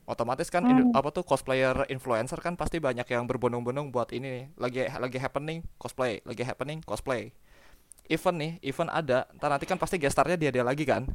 Otomatis 0.09 0.49
kan 0.49 0.65
Hmm. 0.65 0.89
apa 0.89 1.13
tuh 1.13 1.21
cosplayer 1.21 1.85
influencer 1.93 2.41
kan 2.41 2.57
pasti 2.57 2.81
banyak 2.81 3.05
yang 3.05 3.29
berbondong-bondong 3.29 3.93
buat 3.93 4.09
ini 4.09 4.25
nih. 4.25 4.45
Lagi 4.57 4.89
lagi 4.89 5.21
happening 5.21 5.61
cosplay, 5.77 6.17
lagi 6.25 6.41
happening 6.41 6.81
cosplay. 6.81 7.29
Event 8.09 8.37
nih, 8.41 8.51
event 8.65 8.89
ada, 8.89 9.29
ntar 9.37 9.53
nanti 9.53 9.69
kan 9.69 9.77
pasti 9.77 10.01
gestarnya 10.01 10.33
dia 10.33 10.49
dia 10.49 10.65
lagi 10.65 10.81
kan. 10.81 11.05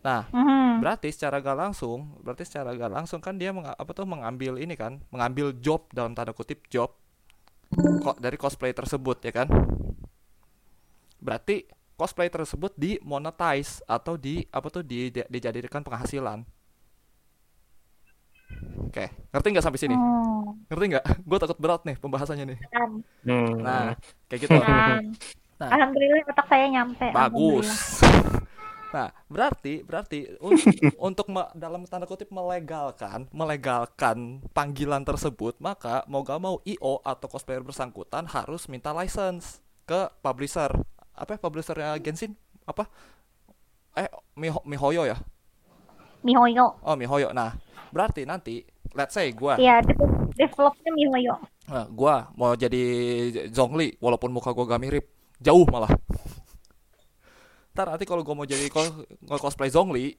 Nah, 0.00 0.24
Hmm. 0.32 0.80
berarti 0.80 1.12
secara 1.12 1.44
gak 1.44 1.60
langsung, 1.60 2.16
berarti 2.24 2.48
secara 2.48 2.72
gak 2.72 2.88
langsung 2.88 3.20
kan 3.20 3.36
dia 3.36 3.52
apa 3.52 3.90
tuh 3.92 4.08
mengambil 4.08 4.56
ini 4.56 4.80
kan, 4.80 5.04
mengambil 5.12 5.52
job 5.60 5.84
dalam 5.92 6.16
tanda 6.16 6.32
kutip 6.32 6.64
job 6.72 6.96
kok 8.00 8.16
dari 8.16 8.40
cosplay 8.40 8.72
tersebut 8.72 9.20
ya 9.28 9.44
kan. 9.44 9.52
Berarti 11.20 11.77
cosplay 11.98 12.30
tersebut 12.30 12.70
di 12.78 12.96
monetize 13.02 13.82
atau 13.84 14.14
di 14.14 14.46
apa 14.54 14.70
tuh 14.70 14.86
di, 14.86 15.10
di- 15.10 15.26
dijadikan 15.26 15.82
penghasilan. 15.82 16.46
Oke, 18.88 19.10
ngerti 19.34 19.46
nggak 19.52 19.66
sampai 19.66 19.80
sini? 19.82 19.96
Oh. 19.98 20.54
Ngerti 20.70 20.84
nggak? 20.94 21.04
Gue 21.28 21.38
takut 21.42 21.58
berat 21.58 21.82
nih 21.84 21.98
pembahasannya 21.98 22.54
nih. 22.54 22.58
Hmm. 23.26 23.58
Nah, 23.60 23.98
kayak 24.30 24.40
gitu. 24.46 24.54
paham. 24.56 25.02
Nah. 25.58 25.74
Alhamdulillah 25.74 26.22
otak 26.30 26.46
saya 26.46 26.70
nyampe. 26.70 27.10
Bagus. 27.10 27.98
Nah, 28.94 29.10
berarti 29.26 29.82
berarti 29.82 30.38
un- 30.38 30.54
untuk 31.10 31.26
me- 31.34 31.50
dalam 31.58 31.82
tanda 31.82 32.06
kutip 32.06 32.30
melegalkan, 32.30 33.26
melegalkan 33.34 34.38
panggilan 34.54 35.02
tersebut, 35.02 35.58
maka 35.58 36.06
mau 36.06 36.22
gak 36.22 36.38
mau 36.38 36.62
IO 36.62 37.02
atau 37.02 37.26
cosplayer 37.26 37.66
bersangkutan 37.66 38.30
harus 38.30 38.70
minta 38.70 38.94
license 38.94 39.58
ke 39.82 40.06
publisher. 40.22 40.70
Apa 41.18 41.34
ya 41.34 41.38
publishernya 41.42 41.98
Genshin? 41.98 42.38
Apa? 42.62 42.86
Eh, 43.98 44.06
Miho, 44.38 44.62
Mihoyo 44.62 45.02
ya? 45.02 45.18
Mihoyo. 46.22 46.78
Oh, 46.82 46.94
Mihoyo. 46.94 47.34
Nah, 47.34 47.58
berarti 47.90 48.22
nanti 48.22 48.62
let's 48.94 49.14
say 49.14 49.34
gua 49.34 49.58
Iya, 49.58 49.82
de- 49.82 49.98
developnya 50.38 50.90
Mihoyo. 50.94 51.34
Nah, 51.66 51.84
gua 51.90 52.30
mau 52.38 52.54
jadi 52.54 52.82
Zhongli 53.50 53.98
walaupun 53.98 54.30
muka 54.30 54.54
gua 54.54 54.64
gak 54.70 54.82
mirip, 54.82 55.04
jauh 55.42 55.66
malah. 55.66 55.90
Ntar 57.74 57.94
nanti 57.94 58.06
kalau 58.06 58.22
gua 58.22 58.34
mau 58.38 58.46
jadi 58.46 58.70
co- 58.70 59.06
cosplay 59.38 59.70
Zhongli 59.70 60.14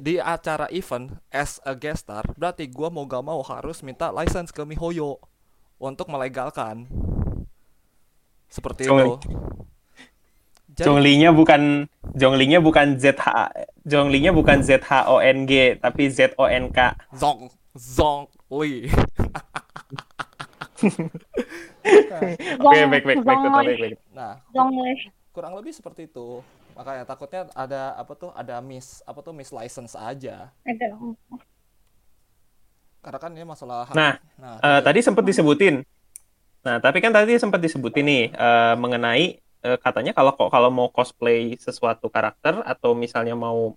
di 0.00 0.20
acara 0.20 0.68
event 0.72 1.16
as 1.32 1.60
a 1.64 1.72
guest 1.72 2.04
star, 2.08 2.24
berarti 2.36 2.68
gua 2.68 2.92
mau 2.92 3.04
gak 3.08 3.24
mau 3.24 3.40
harus 3.40 3.80
minta 3.80 4.12
license 4.12 4.52
ke 4.52 4.60
Mihoyo 4.64 5.16
untuk 5.80 6.08
melegalkan. 6.12 6.88
Seperti 8.48 8.86
Zhongli. 8.86 9.08
itu. 9.14 9.18
Jadi, 10.74 10.86
Zhongli-nya 10.90 11.30
bukan 11.30 11.86
Zhongli-nya 12.18 12.58
bukan 12.58 12.98
ZH 12.98 13.24
Zhongli-nya 13.86 14.34
bukan 14.34 14.58
Z 14.58 14.82
H 14.82 15.06
O 15.06 15.22
N 15.22 15.46
G 15.46 15.78
tapi 15.78 16.10
Z 16.10 16.34
O 16.34 16.50
N 16.50 16.74
K. 16.74 16.98
Zong 17.14 17.46
Zhongli. 17.74 18.90
Oke, 21.84 22.18
Zong- 22.58 22.90
baik 22.90 23.04
baik 23.06 23.20
baik 23.22 23.38
baik 23.44 23.78
baik. 23.78 23.94
Nah, 24.10 24.40
Zongli. 24.50 25.10
kurang 25.30 25.54
lebih 25.54 25.70
seperti 25.70 26.06
itu. 26.06 26.42
Makanya 26.74 27.06
takutnya 27.06 27.46
ada 27.54 27.94
apa 27.94 28.12
tuh? 28.14 28.30
Ada 28.34 28.58
miss 28.58 28.98
apa 29.06 29.22
tuh 29.22 29.30
miss 29.30 29.54
license 29.54 29.94
aja. 29.94 30.50
Ada. 30.66 30.90
Karena 32.98 33.18
kan 33.20 33.30
ini 33.30 33.44
masalah 33.44 33.86
Nah, 33.92 34.16
nah 34.34 34.56
gitu. 34.58 34.82
tadi 34.82 34.98
sempat 35.04 35.22
disebutin. 35.22 35.84
Nah, 36.64 36.80
tapi 36.80 37.04
kan 37.04 37.12
tadi 37.12 37.36
sempat 37.36 37.60
disebutin 37.60 38.04
nih 38.08 38.24
eh, 38.32 38.74
mengenai 38.80 39.36
eh, 39.38 39.78
katanya 39.78 40.16
kalau 40.16 40.32
kok 40.32 40.48
kalau 40.48 40.72
mau 40.72 40.88
cosplay 40.88 41.60
sesuatu 41.60 42.08
karakter 42.08 42.64
atau 42.64 42.96
misalnya 42.96 43.36
mau 43.36 43.76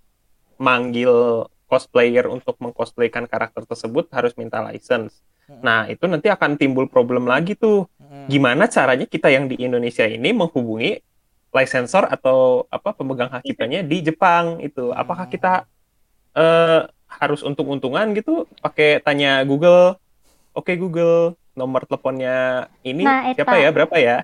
manggil 0.56 1.46
cosplayer 1.68 2.26
untuk 2.32 2.56
mengcosplaykan 2.64 3.28
karakter 3.28 3.68
tersebut 3.68 4.08
harus 4.16 4.34
minta 4.40 4.64
license. 4.64 5.20
Mm-mm. 5.48 5.64
Nah, 5.64 5.88
itu 5.92 6.08
nanti 6.08 6.32
akan 6.32 6.56
timbul 6.56 6.88
problem 6.88 7.28
lagi 7.28 7.60
tuh. 7.60 7.92
Mm-mm. 8.00 8.32
Gimana 8.32 8.72
caranya 8.72 9.04
kita 9.04 9.28
yang 9.28 9.52
di 9.52 9.60
Indonesia 9.60 10.08
ini 10.08 10.32
menghubungi 10.32 11.04
licensor 11.52 12.08
atau 12.08 12.68
apa 12.72 12.96
pemegang 12.96 13.32
hak 13.32 13.44
ciptanya 13.44 13.84
di 13.84 14.00
Jepang 14.00 14.64
itu? 14.64 14.96
Apakah 14.96 15.28
kita 15.28 15.68
eh, 16.40 16.88
harus 17.08 17.44
untung-untungan 17.44 18.16
gitu 18.16 18.48
pakai 18.64 19.04
tanya 19.04 19.44
Google? 19.44 20.00
Oke 20.56 20.74
Google, 20.80 21.38
nomor 21.58 21.90
teleponnya 21.90 22.70
ini 22.86 23.04
Nah, 23.04 23.34
siapa 23.34 23.58
ya? 23.58 23.70
Berapa 23.74 23.98
ya? 23.98 24.22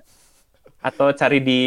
atau 0.84 1.08
cari 1.16 1.40
di 1.40 1.60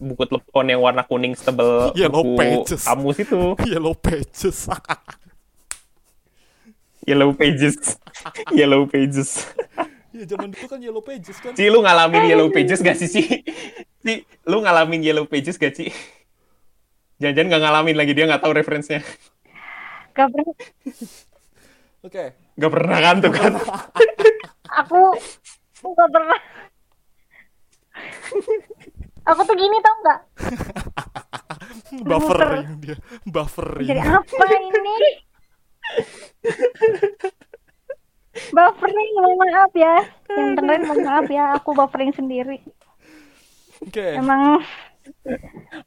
buku 0.00 0.24
telepon 0.24 0.64
yang 0.64 0.80
warna 0.80 1.04
kuning 1.04 1.36
setebel 1.36 1.92
Yellow 1.92 2.24
buku 2.24 2.40
pages. 2.40 2.88
kamus 2.88 3.20
itu 3.20 3.52
Yellow 3.68 3.92
pages. 3.92 4.64
yellow 7.02 7.34
pages 7.34 7.98
yellow 8.54 8.86
pages 8.86 9.50
ya 10.12 10.24
zaman 10.28 10.52
dulu 10.52 10.66
kan 10.68 10.78
yellow 10.78 11.02
pages 11.02 11.36
kan. 11.40 11.56
Ci, 11.56 11.72
lu 11.72 11.80
ngalamin 11.80 12.28
yellow 12.28 12.52
pages 12.52 12.84
gak 12.84 13.00
sih, 13.00 13.08
Ci? 13.08 13.22
Ci, 14.04 14.28
lu 14.44 14.60
ngalamin 14.60 15.00
yellow 15.00 15.24
pages 15.24 15.56
gak, 15.56 15.72
Ci? 15.72 15.88
Jangan-jangan 17.16 17.48
gak 17.48 17.62
ngalamin 17.64 17.96
lagi, 17.96 18.12
dia 18.12 18.28
gak 18.28 18.44
tahu 18.44 18.52
referensinya. 18.52 19.00
Gak 20.12 20.28
pernah. 20.28 20.52
Oke. 22.04 22.24
Gak 22.60 22.72
pernah 22.76 22.98
kan 23.00 23.16
tuh 23.24 23.32
kan? 23.32 23.52
Aku 24.80 25.00
aku 25.82 25.88
gak 25.92 26.10
pernah. 26.12 26.40
Aku 29.22 29.40
tuh 29.46 29.54
gini 29.54 29.76
tau 29.84 29.96
nggak? 30.02 30.20
Buffering 32.08 32.68
dia. 32.80 32.96
Buffering. 33.28 33.86
Jadi 33.86 34.00
apa 34.00 34.44
ini? 34.56 34.96
buffering, 38.56 39.08
mohon 39.12 39.34
maaf 39.44 39.72
ya. 39.76 39.96
Yang 40.32 40.48
dengerin 40.56 40.82
mohon 40.88 41.02
maaf 41.04 41.28
ya, 41.28 41.44
aku 41.52 41.70
buffering 41.76 42.16
sendiri. 42.16 42.64
Oke. 43.84 44.16
Emang 44.16 44.64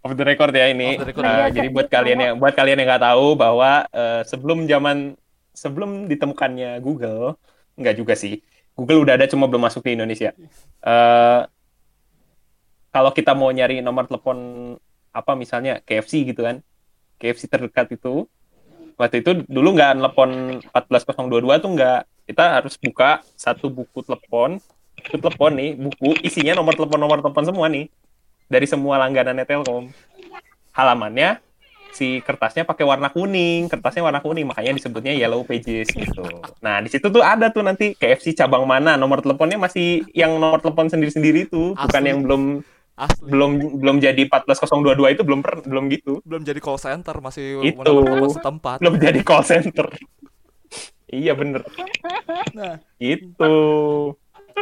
Off 0.04 0.14
the 0.14 0.26
record 0.28 0.52
ya 0.52 0.68
ini. 0.68 1.00
Record. 1.00 1.24
Eh, 1.24 1.48
jadi 1.56 1.68
buat 1.72 1.88
kalian 1.88 2.20
yang 2.20 2.36
buat 2.36 2.52
kalian 2.52 2.84
yang 2.84 2.88
nggak 2.92 3.06
tahu 3.08 3.40
bahwa 3.40 3.88
eh, 3.88 4.22
sebelum 4.28 4.68
zaman 4.68 5.16
sebelum 5.56 6.12
ditemukannya 6.12 6.84
Google, 6.84 7.40
nggak 7.80 7.96
juga 7.96 8.14
sih. 8.20 8.44
Google 8.76 9.08
udah 9.08 9.16
ada 9.16 9.26
cuma 9.32 9.48
belum 9.48 9.64
masuk 9.66 9.88
di 9.88 9.96
Indonesia. 9.96 10.36
Eh 10.84 11.42
kalau 12.96 13.12
kita 13.12 13.36
mau 13.36 13.52
nyari 13.52 13.84
nomor 13.84 14.08
telepon 14.08 14.38
apa 15.12 15.36
misalnya 15.36 15.84
KFC 15.84 16.28
gitu 16.32 16.48
kan, 16.48 16.64
KFC 17.20 17.52
terdekat 17.52 17.92
itu, 17.92 18.28
waktu 18.96 19.20
itu 19.20 19.44
dulu 19.48 19.76
nggak 19.76 20.00
nelpon 20.00 20.60
14022 20.72 21.64
tuh 21.64 21.72
nggak, 21.76 22.00
kita 22.28 22.44
harus 22.60 22.80
buka 22.80 23.20
satu 23.36 23.68
buku 23.68 24.00
telepon, 24.04 24.64
buku 24.96 25.16
telepon 25.20 25.52
nih, 25.60 25.72
buku 25.76 26.20
isinya 26.24 26.56
nomor 26.56 26.76
telepon 26.76 27.00
nomor 27.00 27.20
telepon 27.20 27.44
semua 27.44 27.68
nih 27.68 27.92
dari 28.48 28.64
semua 28.64 28.96
langganannya 28.96 29.44
Telkom. 29.44 29.92
Halamannya 30.72 31.40
si 31.96 32.20
kertasnya 32.20 32.68
pakai 32.68 32.84
warna 32.84 33.08
kuning, 33.08 33.72
kertasnya 33.72 34.04
warna 34.04 34.20
kuning, 34.20 34.44
makanya 34.44 34.76
disebutnya 34.76 35.16
Yellow 35.16 35.48
Pages 35.48 35.88
gitu. 35.88 36.28
Nah, 36.60 36.84
di 36.84 36.92
situ 36.92 37.08
tuh 37.08 37.24
ada 37.24 37.48
tuh 37.50 37.64
nanti 37.64 37.96
KFC 37.96 38.36
cabang 38.36 38.68
mana, 38.68 39.00
nomor 39.00 39.24
teleponnya 39.24 39.56
masih 39.56 40.04
yang 40.12 40.36
nomor 40.36 40.60
telepon 40.60 40.92
sendiri-sendiri 40.92 41.48
itu, 41.48 41.72
bukan 41.72 42.04
yang 42.04 42.20
belum 42.20 42.44
Asli. 42.96 43.28
belum 43.28 43.52
belum 43.80 43.96
jadi 44.00 44.24
14022 44.28 45.16
itu 45.16 45.22
belum 45.24 45.40
per, 45.40 45.64
belum 45.64 45.88
gitu. 45.88 46.20
belum 46.24 46.44
jadi 46.44 46.60
call 46.60 46.80
center 46.80 47.16
masih 47.20 47.64
Itu. 47.64 47.96
setempat. 48.32 48.80
Belum 48.84 48.96
jadi 48.96 49.20
call 49.24 49.44
center. 49.44 49.88
iya 51.08 51.32
bener. 51.32 51.64
Nah, 52.52 52.80
Gitu. 53.00 53.56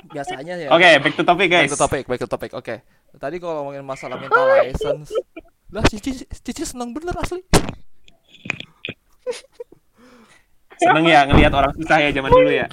biasanya 0.10 0.54
ya. 0.58 0.70
Oke, 0.70 0.90
back 0.98 1.13
to 1.13 1.24
topic 1.24 1.48
Back 1.50 1.66
guys. 1.66 1.70
to 1.70 1.78
topic, 1.78 2.04
back 2.06 2.20
to 2.22 2.30
topic. 2.30 2.52
Oke. 2.54 2.82
Tadi 3.13 3.38
kalau 3.38 3.62
ngomongin 3.62 3.86
masalah 3.86 4.18
minta 4.18 4.42
license, 4.42 5.13
lah 5.74 5.84
Cici 5.89 6.22
Cici 6.30 6.63
seneng 6.63 6.94
bener 6.94 7.18
asli. 7.18 7.42
Seneng 10.77 11.06
ya 11.10 11.25
ngelihat 11.25 11.53
orang 11.53 11.74
susah 11.74 11.98
ya 11.98 12.10
zaman 12.13 12.30
dulu 12.30 12.51
ya. 12.53 12.68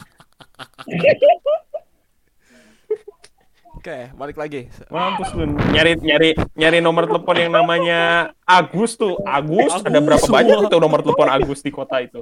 Oke, 3.80 4.12
balik 4.12 4.36
lagi. 4.36 4.68
Mampus 4.92 5.32
lu 5.32 5.48
nyari 5.72 5.96
nyari 5.96 6.36
nyari 6.52 6.78
nomor 6.84 7.08
telepon 7.08 7.36
yang 7.40 7.48
namanya 7.56 8.28
Agus 8.44 9.00
tuh. 9.00 9.16
Agus, 9.24 9.72
ada 9.80 9.88
Agus 9.88 10.04
berapa 10.04 10.20
semua. 10.20 10.36
banyak 10.44 10.58
itu 10.68 10.76
nomor 10.76 11.00
telepon 11.00 11.28
Agus 11.32 11.64
di 11.64 11.72
kota 11.72 11.96
itu? 12.04 12.20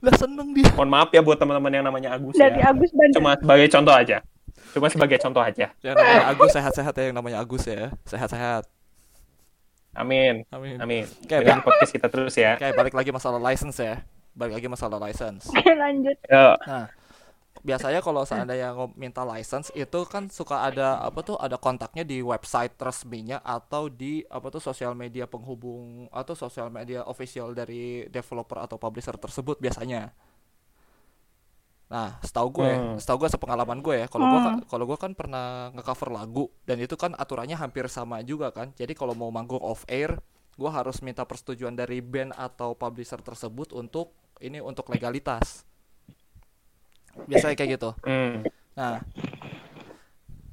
Lah 0.00 0.14
seneng 0.16 0.56
dia. 0.56 0.72
Mohon 0.72 0.88
maaf 0.88 1.12
ya 1.12 1.20
buat 1.20 1.36
teman-teman 1.36 1.72
yang 1.76 1.84
namanya 1.84 2.16
Agus 2.16 2.32
dari 2.40 2.64
ya. 2.64 2.72
Agus 2.72 2.88
Bandar. 2.96 3.16
Cuma 3.20 3.30
sebagai 3.36 3.68
contoh 3.68 3.92
aja. 3.92 4.18
Cuma 4.76 4.92
sebagai 4.92 5.16
contoh 5.20 5.40
aja. 5.40 5.72
Yang 5.80 5.94
namanya 5.96 6.24
Agus 6.28 6.50
sehat-sehat 6.52 6.94
ya, 6.96 7.04
yang 7.08 7.16
namanya 7.16 7.38
Agus 7.40 7.64
ya. 7.64 7.92
Sehat-sehat. 8.04 8.68
Amin. 9.96 10.44
Amin. 10.52 10.76
Amin. 10.76 11.04
Oke, 11.08 11.40
Dengerin 11.40 11.64
podcast 11.64 11.92
kita 11.96 12.06
terus 12.12 12.36
ya. 12.36 12.60
Oke, 12.60 12.68
balik 12.76 12.92
lagi 12.92 13.08
masalah 13.08 13.40
license 13.40 13.80
ya. 13.80 14.04
Balik 14.36 14.60
lagi 14.60 14.68
masalah 14.68 15.00
license. 15.00 15.48
Lanjut. 15.80 16.16
Nah, 16.28 16.92
biasanya 17.64 18.04
kalau 18.04 18.28
seandainya 18.28 18.76
minta 19.00 19.24
license 19.24 19.72
itu 19.72 20.04
kan 20.04 20.28
suka 20.28 20.68
ada 20.68 21.00
apa 21.00 21.24
tuh 21.24 21.40
ada 21.40 21.56
kontaknya 21.56 22.04
di 22.04 22.20
website 22.20 22.76
resminya 22.76 23.40
atau 23.40 23.88
di 23.88 24.20
apa 24.28 24.52
tuh 24.52 24.60
sosial 24.60 24.92
media 24.92 25.24
penghubung 25.24 26.12
atau 26.12 26.36
sosial 26.36 26.68
media 26.68 27.00
official 27.08 27.56
dari 27.56 28.04
developer 28.12 28.60
atau 28.60 28.76
publisher 28.76 29.16
tersebut 29.16 29.56
biasanya. 29.56 30.12
Nah, 31.86 32.18
setahu 32.18 32.50
gue, 32.50 32.66
Hmm. 32.66 32.96
setahu 32.98 33.26
gue 33.26 33.30
sepengalaman 33.30 33.78
gue 33.78 34.02
ya, 34.02 34.06
kalau 34.10 34.26
gue 34.26 34.40
kan 34.42 34.54
kalau 34.66 34.84
gue 34.90 34.98
kan 34.98 35.14
pernah 35.14 35.70
ngecover 35.70 36.10
lagu 36.10 36.50
dan 36.66 36.82
itu 36.82 36.98
kan 36.98 37.14
aturannya 37.14 37.54
hampir 37.54 37.86
sama 37.86 38.26
juga 38.26 38.50
kan. 38.50 38.74
Jadi 38.74 38.90
kalau 38.98 39.14
mau 39.14 39.30
manggung 39.30 39.62
off 39.62 39.86
air, 39.86 40.18
gue 40.58 40.70
harus 40.70 40.98
minta 41.06 41.22
persetujuan 41.22 41.78
dari 41.78 42.02
band 42.02 42.34
atau 42.34 42.74
publisher 42.74 43.22
tersebut 43.22 43.70
untuk 43.70 44.10
ini 44.42 44.58
untuk 44.58 44.90
legalitas. 44.90 45.62
Biasanya 47.30 47.54
kayak 47.54 47.70
gitu. 47.78 47.90
Hmm. 48.02 48.42
Nah, 48.74 49.00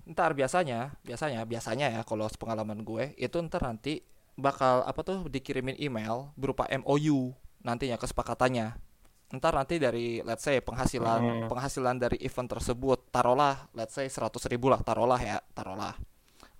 ntar 0.05 0.37
biasanya, 0.37 0.93
biasanya, 1.01 1.49
biasanya 1.49 1.87
ya 1.97 2.01
kalau 2.05 2.29
pengalaman 2.37 2.85
gue 2.85 3.17
itu 3.17 3.35
ntar 3.49 3.65
nanti 3.65 4.05
bakal 4.37 4.85
apa 4.85 5.01
tuh 5.01 5.25
dikirimin 5.29 5.81
email 5.81 6.29
berupa 6.37 6.69
MOU 6.69 7.33
nantinya 7.65 7.97
kesepakatannya. 7.97 8.92
Ntar 9.33 9.57
nanti 9.57 9.81
dari 9.81 10.21
let's 10.21 10.45
say 10.45 10.61
penghasilan 10.61 11.21
Hmm. 11.21 11.47
penghasilan 11.49 11.97
dari 11.97 12.21
event 12.21 12.53
tersebut 12.53 13.09
taruhlah 13.09 13.65
let's 13.73 13.97
say 13.97 14.05
100 14.05 14.45
ribu 14.45 14.69
lah 14.69 14.77
taruhlah 14.79 15.17
ya 15.17 15.41
taruhlah. 15.51 15.97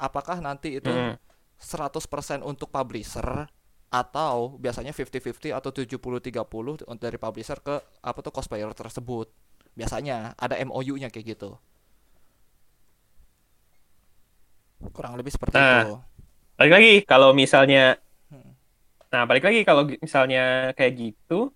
Apakah 0.02 0.42
nanti 0.42 0.82
itu 0.82 0.90
Hmm. 0.90 1.14
100% 1.62 2.42
untuk 2.42 2.74
publisher 2.74 3.46
atau 3.94 4.58
biasanya 4.58 4.90
50-50 4.90 5.54
atau 5.54 5.70
70-30 5.70 6.82
untuk 6.90 6.98
dari 7.00 7.22
publisher 7.22 7.62
ke 7.62 7.78
apa 8.02 8.20
tuh 8.20 8.34
cosplayer 8.34 8.74
tersebut. 8.74 9.30
Biasanya 9.78 10.34
ada 10.34 10.58
MOU-nya 10.58 11.14
kayak 11.14 11.38
gitu. 11.38 11.62
Kurang 14.92 15.16
lebih 15.16 15.32
seperti 15.32 15.56
Nah. 15.56 15.86
itu. 15.86 15.96
Balik 16.58 16.74
lagi 16.74 16.94
kalau 17.06 17.30
misalnya 17.34 17.98
Hmm. 18.30 18.58
Nah, 19.14 19.30
balik 19.30 19.46
lagi 19.46 19.62
kalau 19.62 19.86
misalnya 19.86 20.74
kayak 20.74 20.94
gitu 20.98 21.54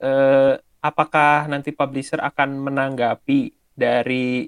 eh 0.00 0.54
apakah 0.84 1.48
nanti 1.48 1.72
publisher 1.72 2.20
akan 2.20 2.60
menanggapi 2.60 3.54
dari 3.72 4.44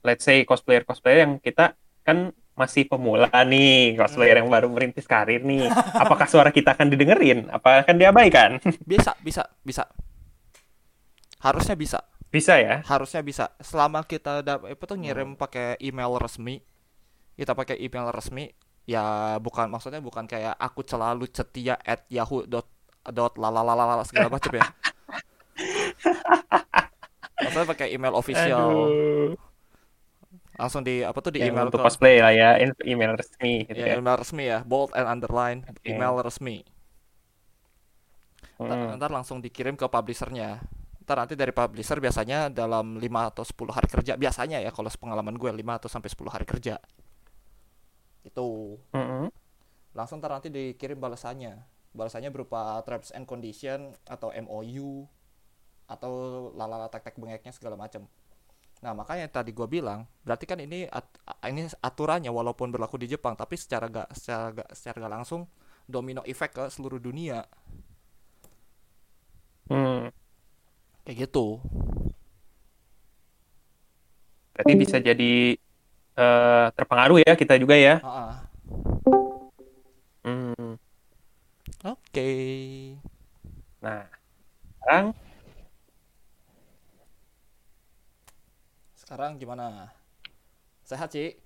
let's 0.00 0.24
say 0.24 0.46
cosplayer-cosplayer 0.48 1.28
yang 1.28 1.36
kita 1.42 1.76
kan 2.06 2.32
masih 2.56 2.88
pemula 2.88 3.28
nih, 3.44 4.00
cosplayer 4.00 4.40
yang 4.40 4.48
baru 4.48 4.72
merintis 4.72 5.04
karir 5.04 5.44
nih. 5.44 5.68
Apakah 5.92 6.24
suara 6.24 6.48
kita 6.48 6.72
akan 6.72 6.88
didengerin? 6.88 7.52
Apakah 7.52 7.84
akan 7.84 7.96
diabaikan? 8.00 8.50
Bisa, 8.90 9.12
bisa, 9.20 9.44
bisa. 9.60 9.84
Harusnya 11.36 11.76
bisa. 11.76 12.00
Bisa 12.32 12.56
ya? 12.56 12.80
Harusnya 12.88 13.20
bisa. 13.20 13.52
Selama 13.60 14.02
kita 14.08 14.40
dapat 14.40 14.72
apa 14.72 14.84
tuh 14.88 14.98
ngirim 14.98 15.36
pakai 15.36 15.76
email 15.84 16.16
resmi, 16.16 16.64
kita 17.36 17.52
pakai 17.52 17.76
email 17.76 18.08
resmi, 18.08 18.50
ya 18.88 19.36
bukan 19.36 19.68
maksudnya 19.68 20.00
bukan 20.00 20.24
kayak 20.24 20.56
aku 20.56 20.80
selalu 20.80 21.28
setia 21.28 21.76
at 21.84 22.08
yahoo 22.08 22.48
dot 23.12 23.38
lalalala 23.38 24.02
segala 24.06 24.30
macam 24.32 24.52
ya. 24.56 24.66
Maksudnya 27.36 27.66
pakai 27.68 27.88
email 27.92 28.14
official. 28.16 28.68
Aduh. 28.70 29.32
Langsung 30.56 30.80
di 30.80 31.04
apa 31.04 31.20
tuh 31.20 31.36
di 31.36 31.44
Yang 31.44 31.52
email 31.52 31.68
untuk 31.68 31.84
ke 31.84 31.86
cosplay 31.86 32.16
lah 32.24 32.32
ya, 32.32 32.56
email 32.88 33.12
resmi 33.12 33.68
gitu 33.68 33.76
ya, 33.76 33.92
ya. 33.92 33.94
email 34.00 34.16
resmi 34.16 34.44
ya, 34.48 34.64
bold 34.64 34.96
and 34.96 35.04
underline, 35.04 35.60
Oke. 35.68 35.84
email 35.84 36.16
resmi. 36.24 36.64
Hmm. 38.56 38.96
ntar 38.96 39.12
langsung 39.12 39.44
dikirim 39.44 39.76
ke 39.76 39.84
publishernya. 39.84 40.64
Ntar 41.04 41.16
nanti 41.20 41.36
dari 41.36 41.52
publisher 41.52 42.00
biasanya 42.00 42.48
dalam 42.48 42.96
5 42.96 43.04
atau 43.04 43.44
10 43.44 43.76
hari 43.76 43.88
kerja 43.92 44.12
biasanya 44.16 44.64
ya 44.64 44.72
kalau 44.72 44.88
sepengalaman 44.88 45.36
gue 45.36 45.52
5 45.52 45.60
atau 45.76 45.88
sampai 45.92 46.08
10 46.08 46.32
hari 46.32 46.46
kerja. 46.48 46.80
Itu. 48.24 48.80
Mm-mm. 48.96 49.28
Langsung 49.92 50.24
ntar 50.24 50.40
nanti 50.40 50.48
dikirim 50.48 50.96
balasannya. 50.96 51.75
Balasannya 51.96 52.30
berupa 52.30 52.78
terms 52.86 53.10
and 53.16 53.24
condition 53.24 53.96
atau 54.06 54.28
MOU 54.30 55.08
atau 55.86 56.12
lalala 56.58 56.86
tek-tek 56.92 57.16
bengeknya 57.16 57.54
segala 57.54 57.74
macam. 57.78 58.04
Nah, 58.84 58.92
makanya 58.92 59.26
tadi 59.32 59.50
gue 59.56 59.64
bilang, 59.66 60.04
berarti 60.26 60.44
kan 60.44 60.60
ini 60.60 60.84
at- 60.92 61.18
ini 61.48 61.64
aturannya 61.80 62.28
walaupun 62.28 62.68
berlaku 62.74 63.00
di 63.00 63.08
Jepang, 63.08 63.34
tapi 63.34 63.56
secara 63.56 63.88
gak 63.88 64.08
secara 64.12 64.46
gak, 64.52 64.68
secara 64.76 64.96
gak 65.08 65.14
langsung 65.22 65.48
domino 65.88 66.20
effect 66.28 66.52
ke 66.58 66.64
seluruh 66.68 67.00
dunia. 67.00 67.46
Hmm. 69.70 70.10
Kayak 71.06 71.16
gitu. 71.30 71.62
Berarti 74.54 74.72
bisa 74.76 74.96
jadi 75.00 75.34
eh, 76.16 76.66
terpengaruh 76.76 77.18
ya 77.22 77.32
kita 77.36 77.60
juga 77.60 77.76
ya. 77.76 78.00
Ah, 78.02 78.08
ah. 78.08 78.45
Oke. 82.16 82.96
Nah, 83.84 84.08
sekarang 84.80 85.12
Sekarang 88.96 89.30
gimana? 89.36 89.92
Sehat, 90.80 91.12
Ci? 91.12 91.36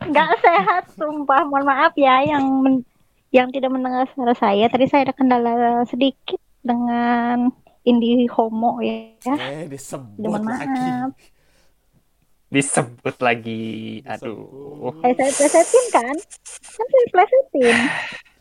Nggak 0.00 0.32
sehat, 0.40 0.84
sumpah. 0.96 1.44
Mohon 1.44 1.68
maaf 1.68 1.92
ya 2.00 2.24
yang 2.24 2.48
men- 2.64 2.88
yang 3.36 3.52
tidak 3.52 3.68
mendengar 3.68 4.08
suara 4.16 4.32
saya. 4.32 4.64
Tadi 4.72 4.88
saya 4.88 5.04
ada 5.04 5.12
kendala 5.12 5.84
sedikit 5.92 6.40
dengan 6.64 7.52
Indie 7.84 8.32
Homo 8.32 8.80
ya. 8.80 9.12
Eh, 9.28 9.68
disebut 9.68 10.16
Mohon 10.24 10.56
lagi. 10.56 10.88
maaf. 10.88 11.12
Disebut 12.48 13.16
lagi. 13.20 14.00
Aduh. 14.08 14.96
Eh, 15.04 15.12
saya 15.12 15.32
plesetin 15.32 15.84
kan? 15.92 16.16
Kan 16.76 16.86
saya 16.88 17.06
plesetin. 17.12 17.76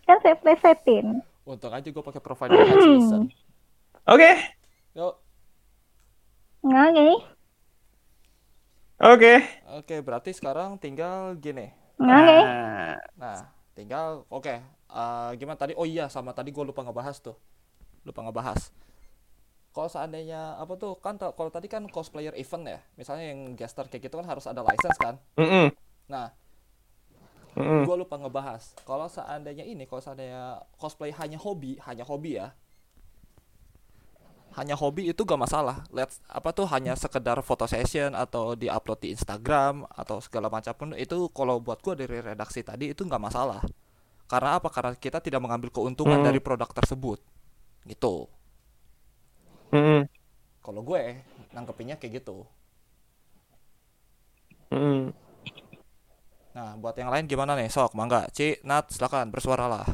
Kan 0.08 0.18
saya 0.24 0.36
plesetin. 0.40 1.06
Untung 1.48 1.72
aja 1.72 1.88
gue 1.88 2.04
pakai 2.04 2.22
provider. 2.24 2.60
Oke. 4.14 4.32
Yuk. 4.96 5.14
Oke. 6.64 7.08
Oke. 8.98 9.34
Oke, 9.78 9.96
berarti 10.02 10.32
sekarang 10.34 10.80
tinggal 10.80 11.36
gini. 11.38 11.70
Oke. 12.00 12.38
Nah, 12.44 12.96
Nah, 13.18 13.40
tinggal 13.78 14.24
oke. 14.30 14.56
Eh, 14.88 15.30
gimana 15.38 15.60
tadi? 15.60 15.76
Oh 15.76 15.86
iya, 15.86 16.08
sama 16.08 16.32
tadi 16.32 16.50
gue 16.56 16.64
lupa 16.64 16.82
ngebahas 16.82 17.20
tuh. 17.20 17.36
Lupa 18.08 18.24
ngebahas. 18.24 18.72
Kalau 19.72 19.90
seandainya 19.90 20.58
apa 20.58 20.74
tuh 20.74 20.98
kan 20.98 21.16
kalau 21.18 21.52
tadi 21.54 21.70
kan 21.70 21.86
cosplayer 21.86 22.34
event 22.34 22.66
ya. 22.66 22.80
Misalnya 22.98 23.30
yang 23.30 23.54
guest 23.54 23.78
star 23.78 23.86
kayak 23.86 24.10
gitu 24.10 24.18
kan 24.18 24.26
harus 24.26 24.46
ada 24.50 24.66
license 24.66 24.98
kan. 24.98 25.16
mm-mm, 25.38 25.70
Nah, 26.10 26.34
mm-mm. 27.54 27.86
gue 27.86 27.96
lupa 27.96 28.18
ngebahas. 28.18 28.74
Kalau 28.82 29.06
seandainya 29.06 29.62
ini, 29.64 29.86
kalau 29.86 30.02
seandainya 30.02 30.66
cosplay 30.78 31.14
hanya 31.14 31.38
hobi, 31.38 31.78
hanya 31.86 32.02
hobi 32.02 32.42
ya. 32.42 32.58
Hanya 34.58 34.74
hobi 34.74 35.14
itu 35.14 35.22
gak 35.22 35.38
masalah. 35.38 35.86
Let's 35.94 36.18
apa 36.26 36.50
tuh 36.50 36.66
hanya 36.74 36.98
sekedar 36.98 37.38
foto 37.46 37.70
session 37.70 38.18
atau 38.18 38.58
diupload 38.58 39.06
di 39.06 39.14
Instagram 39.14 39.86
atau 39.94 40.18
segala 40.18 40.50
macam 40.50 40.74
pun 40.74 40.90
itu 40.98 41.30
kalau 41.30 41.62
buat 41.62 41.78
gue 41.86 41.94
dari 41.94 42.18
redaksi 42.26 42.66
tadi 42.66 42.90
itu 42.90 43.06
nggak 43.06 43.22
masalah. 43.22 43.62
Karena 44.26 44.58
apa? 44.58 44.74
Karena 44.74 44.98
kita 44.98 45.22
tidak 45.22 45.46
mengambil 45.46 45.70
keuntungan 45.70 46.20
Hmm. 46.20 46.26
dari 46.26 46.42
produk 46.42 46.74
tersebut. 46.74 47.22
Gitu. 47.86 48.26
Mm-mm, 49.74 50.08
Kalau 50.66 50.82
gue 50.90 51.02
nangkepinnya 51.56 51.96
kayak 52.00 52.14
gitu. 52.22 52.38
mm-mm. 54.72 55.14
Nah, 56.58 56.72
buat 56.82 56.96
yang 57.02 57.10
lain 57.14 57.26
gimana 57.32 57.54
nih? 57.60 57.70
Sok, 57.76 57.92
mangga. 58.00 58.22
Ci, 58.36 58.48
Nat, 58.70 58.86
silakan 58.94 59.28
bersuaralah. 59.34 59.86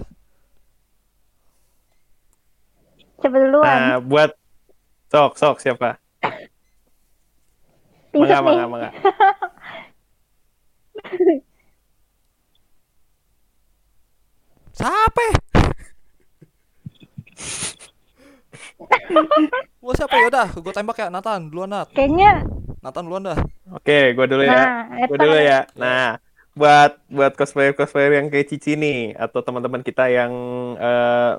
Coba 3.22 3.38
duluan. 3.44 3.84
Nah, 3.86 3.98
buat 4.10 4.32
sok 5.12 5.32
sok 5.42 5.58
siapa? 5.64 5.90
Mangga, 8.18 8.38
mangga, 8.46 8.66
mangga. 8.72 8.90
Siapa? 14.78 15.43
Gua 19.84 19.94
siapa 20.00 20.16
ya 20.16 20.26
udah, 20.32 20.48
gua 20.56 20.74
tembak 20.74 20.98
ya 21.00 21.08
Nathan, 21.12 21.52
duluan 21.52 21.72
Nat. 21.72 21.92
Kayaknya 21.92 22.48
Nathan 22.84 23.04
duluan 23.08 23.24
dah. 23.24 23.40
Oke, 23.72 24.12
gue 24.12 24.26
dulu 24.28 24.44
ya. 24.44 24.52
nah, 24.52 25.08
Gue 25.08 25.16
eta 25.16 25.24
dulu 25.24 25.38
ya. 25.40 25.60
Nah, 25.80 26.08
buat 26.54 26.92
buat 27.08 27.34
cosplayer 27.40 27.72
cosplayer 27.74 28.20
yang 28.20 28.28
kayak 28.28 28.52
Cici 28.52 28.76
nih 28.76 29.16
atau 29.16 29.40
teman-teman 29.40 29.80
kita 29.80 30.12
yang 30.12 30.34
eh, 30.76 31.34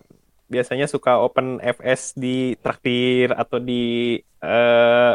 biasanya 0.48 0.88
suka 0.88 1.20
open 1.20 1.60
FS 1.60 2.16
di 2.16 2.56
traktir 2.64 3.36
atau 3.36 3.60
di 3.60 4.16
eh, 4.24 5.14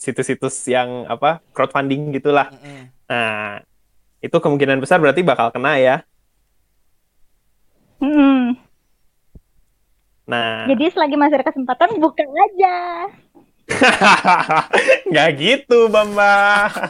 situs-situs 0.00 0.56
yang 0.72 1.04
apa 1.04 1.44
crowdfunding 1.52 2.16
gitulah. 2.16 2.48
Mm-mm. 2.48 2.88
Nah, 3.04 3.60
itu 4.24 4.36
kemungkinan 4.40 4.80
besar 4.80 5.04
berarti 5.04 5.20
bakal 5.20 5.52
kena 5.52 5.76
ya. 5.76 5.96
Mm-mm. 8.00 8.56
Nah, 10.24 10.64
Jadi 10.72 10.88
selagi 10.88 11.20
masih 11.20 11.36
ada 11.36 11.46
kesempatan 11.52 12.00
buka 12.00 12.24
aja. 12.24 12.76
nggak 15.12 15.28
gitu, 15.36 15.92
Bambang. 15.92 16.72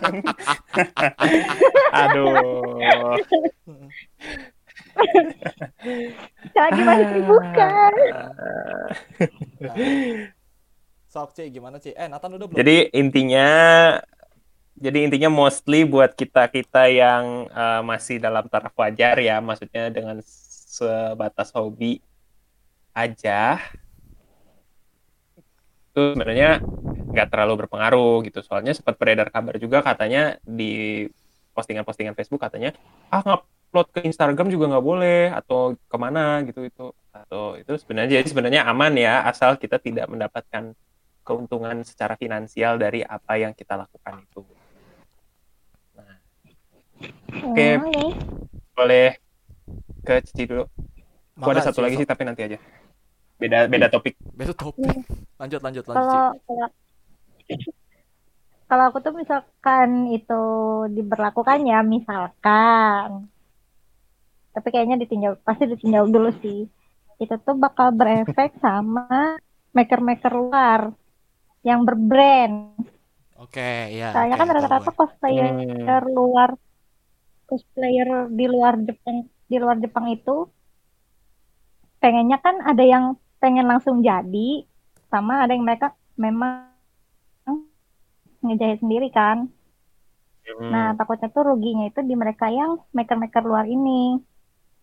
Aduh. 2.07 2.31
Selagi 6.55 6.81
masih 6.87 7.07
dibuka. 7.19 7.71
Sok 11.15 11.31
Ci, 11.35 11.51
gimana 11.51 11.79
Ci? 11.79 11.95
Eh, 11.95 12.07
Nathan 12.07 12.39
udah 12.39 12.47
belum? 12.47 12.59
Jadi 12.59 12.91
intinya, 12.95 13.51
jadi 14.79 14.99
intinya 15.07 15.31
mostly 15.31 15.87
buat 15.87 16.15
kita 16.15 16.51
kita 16.55 16.91
yang 16.91 17.51
eh, 17.51 17.83
masih 17.83 18.23
dalam 18.23 18.47
taraf 18.47 18.75
wajar 18.79 19.19
ya, 19.19 19.43
maksudnya 19.43 19.91
dengan 19.91 20.23
sebatas 20.23 21.51
hobi 21.55 21.99
aja, 22.95 23.59
itu 25.95 26.03
sebenarnya 26.15 26.63
nggak 27.15 27.29
terlalu 27.31 27.67
berpengaruh 27.67 28.23
gitu. 28.27 28.41
Soalnya 28.41 28.75
sempat 28.75 28.95
beredar 28.99 29.31
kabar 29.31 29.59
juga 29.59 29.83
katanya 29.83 30.39
di 30.43 31.07
postingan-postingan 31.55 32.19
Facebook 32.19 32.43
katanya, 32.43 32.75
ah 33.15 33.23
ngupload 33.23 33.91
ke 33.91 34.01
Instagram 34.07 34.51
juga 34.51 34.71
nggak 34.71 34.87
boleh 34.87 35.35
atau 35.35 35.75
ke 35.75 35.97
mana 35.99 36.43
gitu 36.47 36.67
itu 36.67 36.95
atau 37.15 37.55
itu 37.55 37.75
sebenarnya 37.79 38.19
jadi 38.19 38.27
sebenarnya 38.27 38.63
aman 38.67 38.95
ya 38.99 39.23
asal 39.27 39.55
kita 39.55 39.79
tidak 39.79 40.11
mendapatkan 40.11 40.75
keuntungan 41.25 41.83
secara 41.83 42.15
finansial 42.15 42.79
dari 42.79 43.01
apa 43.01 43.39
yang 43.41 43.51
kita 43.57 43.75
lakukan 43.81 44.23
itu. 44.23 44.43
Nah, 45.97 46.15
Oke. 47.51 47.69
Oke. 47.81 48.05
boleh 48.75 49.09
ke 50.05 50.21
Cici 50.27 50.45
dulu. 50.51 50.67
Gua 51.35 51.51
ada 51.57 51.67
satu 51.67 51.83
lagi 51.83 51.99
sih 51.99 52.07
tapi 52.07 52.23
nanti 52.23 52.47
aja. 52.47 52.59
Beda 53.41 53.67
beda 53.67 53.87
topik. 53.91 54.15
Beda 54.35 54.53
topik. 54.55 54.97
Lanjut, 55.41 55.61
lanjut, 55.61 55.85
lanjut 55.85 56.07
Ci. 56.07 56.19
Kalau 56.19 56.39
kalau 56.47 56.69
kalau 58.65 58.85
aku 58.91 58.99
tuh 59.05 59.15
misalkan 59.15 60.09
itu 60.11 60.43
diberlakukan 60.91 61.59
ya 61.67 61.85
misalkan. 61.85 63.29
Tapi 64.55 64.69
kayaknya 64.71 64.97
ditinjau 65.03 65.39
pasti 65.43 65.67
ditinjau 65.67 66.07
dulu 66.09 66.31
sih. 66.41 66.67
Itu 67.19 67.35
tuh 67.43 67.55
bakal 67.59 67.95
berefek 67.95 68.55
sama 68.65 69.39
maker-maker 69.75 70.33
luar 70.33 70.95
yang 71.67 71.83
berbrand. 71.83 72.79
Oke, 73.35 73.91
ya. 73.91 74.15
Soalnya 74.15 74.39
oke, 74.39 74.43
kan 74.47 74.49
rata-rata 74.55 74.93
cosplayer 74.95 75.51
Hmm. 75.51 76.15
luar 76.15 76.55
cosplayer 77.45 78.31
di 78.33 78.47
luar 78.49 78.79
Jepang 78.81 79.29
di 79.51 79.57
luar 79.61 79.77
Jepang 79.83 80.09
itu 80.09 80.49
pengennya 82.01 82.41
kan 82.41 82.63
ada 82.65 82.85
yang 82.85 83.05
pengen 83.45 83.69
langsung 83.69 84.01
jadi 84.01 84.65
sama 85.13 85.45
ada 85.45 85.53
yang 85.53 85.69
mereka 85.69 85.93
memang 86.17 86.73
ngejahit 88.41 88.81
sendiri 88.81 89.13
kan. 89.13 89.53
Hmm. 90.45 90.69
Nah, 90.69 90.87
takutnya 90.97 91.29
tuh 91.29 91.45
ruginya 91.45 91.89
itu 91.89 92.01
di 92.01 92.13
mereka 92.13 92.49
yang 92.49 92.81
maker-maker 92.93 93.41
luar 93.41 93.65
ini. 93.65 94.21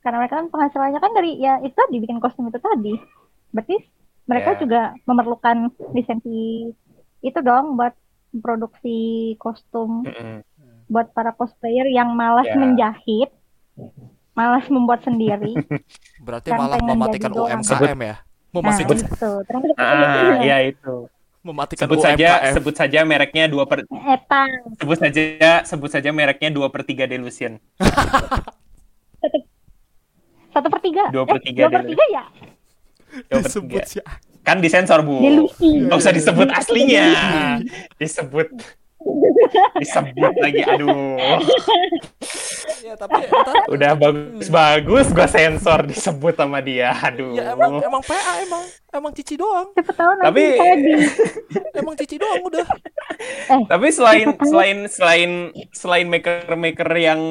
Karena 0.01 0.21
mereka 0.21 0.41
kan 0.41 0.49
penghasilannya 0.49 0.97
kan 0.97 1.13
dari 1.13 1.37
ya 1.37 1.61
itu 1.61 1.77
dibikin 1.89 2.17
kostum 2.17 2.49
itu 2.49 2.57
tadi. 2.57 2.97
Berarti 3.53 3.75
mereka 4.25 4.57
Ya. 4.57 4.59
juga 4.61 4.81
memerlukan 5.05 5.69
lisensi 5.93 6.69
itu 7.21 7.39
dong 7.41 7.77
buat 7.77 7.93
produksi 8.31 9.33
kostum 9.37 10.07
Mm-mm. 10.07 10.41
buat 10.89 11.13
para 11.13 11.33
cosplayer 11.37 11.85
yang 11.85 12.17
malas 12.17 12.49
Ya. 12.49 12.57
menjahit, 12.57 13.29
malas 14.33 14.65
membuat 14.73 15.05
sendiri. 15.05 15.53
Berarti 16.25 16.49
Kan 16.49 16.57
malah 16.57 16.77
pengen 16.81 16.97
mematikan. 16.97 17.31
UMKM 17.31 17.99
ya? 18.01 18.15
Nah, 18.51 18.61
Mematikan, 18.61 18.97
itu. 18.99 19.31
Terus 19.41 19.75
Ah, 19.77 20.39
iya 20.39 20.57
itu. 20.65 20.95
mematikan 21.41 21.81
Sebut 21.81 21.97
saja 21.99 22.27
UMKM. 22.37 22.53
sebut 22.53 22.73
saja 22.75 22.99
mereknya 23.01 23.43
dua 23.47 23.63
per 23.65 23.79
Eta, 23.87 24.41
sebut 24.75 24.95
saja 24.95 25.19
sebut 25.63 25.89
saja 25.89 26.09
mereknya 26.11 26.49
dua 26.49 26.67
per 26.67 26.81
tiga 26.83 27.05
delusion. 27.05 27.57
satu 30.51 30.67
per 30.67 30.79
tiga. 30.79 31.03
Dua 31.09 31.23
per 31.23 31.35
Eh, 31.35 31.41
tiga 31.41 31.61
dua 31.61 31.69
per 31.71 31.81
tiga 31.85 32.03
ya? 32.09 32.23
Dua 33.23 33.31
per 33.31 33.39
Disebut 33.41 33.79
tiga. 33.79 33.87
sih. 33.87 34.01
Kan 34.41 34.57
disensor 34.59 34.99
bu. 34.99 35.15
Delusi. 35.17 35.69
Nggak 35.81 35.97
usah 35.97 36.11
disebut 36.11 36.47
aslinya. 36.51 37.03
Disebut. 37.95 38.47
disebut 39.81 40.33
lagi 40.37 40.61
aduh. 40.63 41.17
Ya 42.81 42.93
tapi 42.95 43.23
ntar, 43.23 43.55
udah 43.73 43.91
bagus 43.93 44.47
bagus 44.47 45.07
gua 45.09 45.27
sensor 45.27 45.85
disebut 45.85 46.33
sama 46.33 46.59
dia 46.59 46.93
aduh. 46.93 47.33
Ya 47.33 47.53
emang 47.53 47.79
emang 47.79 48.01
PA 48.01 48.33
emang. 48.39 48.63
Emang 48.91 49.11
cici 49.13 49.35
doang. 49.35 49.71
Siapa 49.71 49.93
tahu 49.93 50.11
nanti 50.13 50.25
Tapi- 50.27 50.55
emang 51.79 51.95
cici 51.95 52.15
doang 52.17 52.41
udah. 52.43 52.67
Tapi 53.67 53.87
selain 53.89 54.27
selain 54.41 54.77
selain 54.87 55.31
selain 55.71 56.07
maker 56.07 56.51
maker 56.51 56.89
yang 56.93 57.21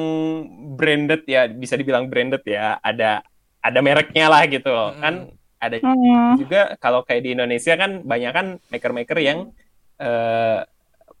branded 0.73 1.23
ya 1.25 1.45
bisa 1.45 1.75
dibilang 1.75 2.07
branded 2.07 2.41
ya 2.43 2.79
ada 2.79 3.21
ada 3.61 3.79
mereknya 3.79 4.25
lah 4.25 4.43
gitu 4.45 4.67
loh. 4.67 4.91
Mm-mm. 4.91 5.01
kan 5.01 5.15
ada 5.61 5.77
Hmm. 5.77 6.41
juga 6.41 6.73
kalau 6.81 7.05
kayak 7.05 7.21
di 7.21 7.37
Indonesia 7.37 7.77
kan 7.77 8.01
banyak 8.01 8.31
kan 8.33 8.47
maker-maker 8.67 9.17
yang 9.21 9.53
eh, 10.01 10.65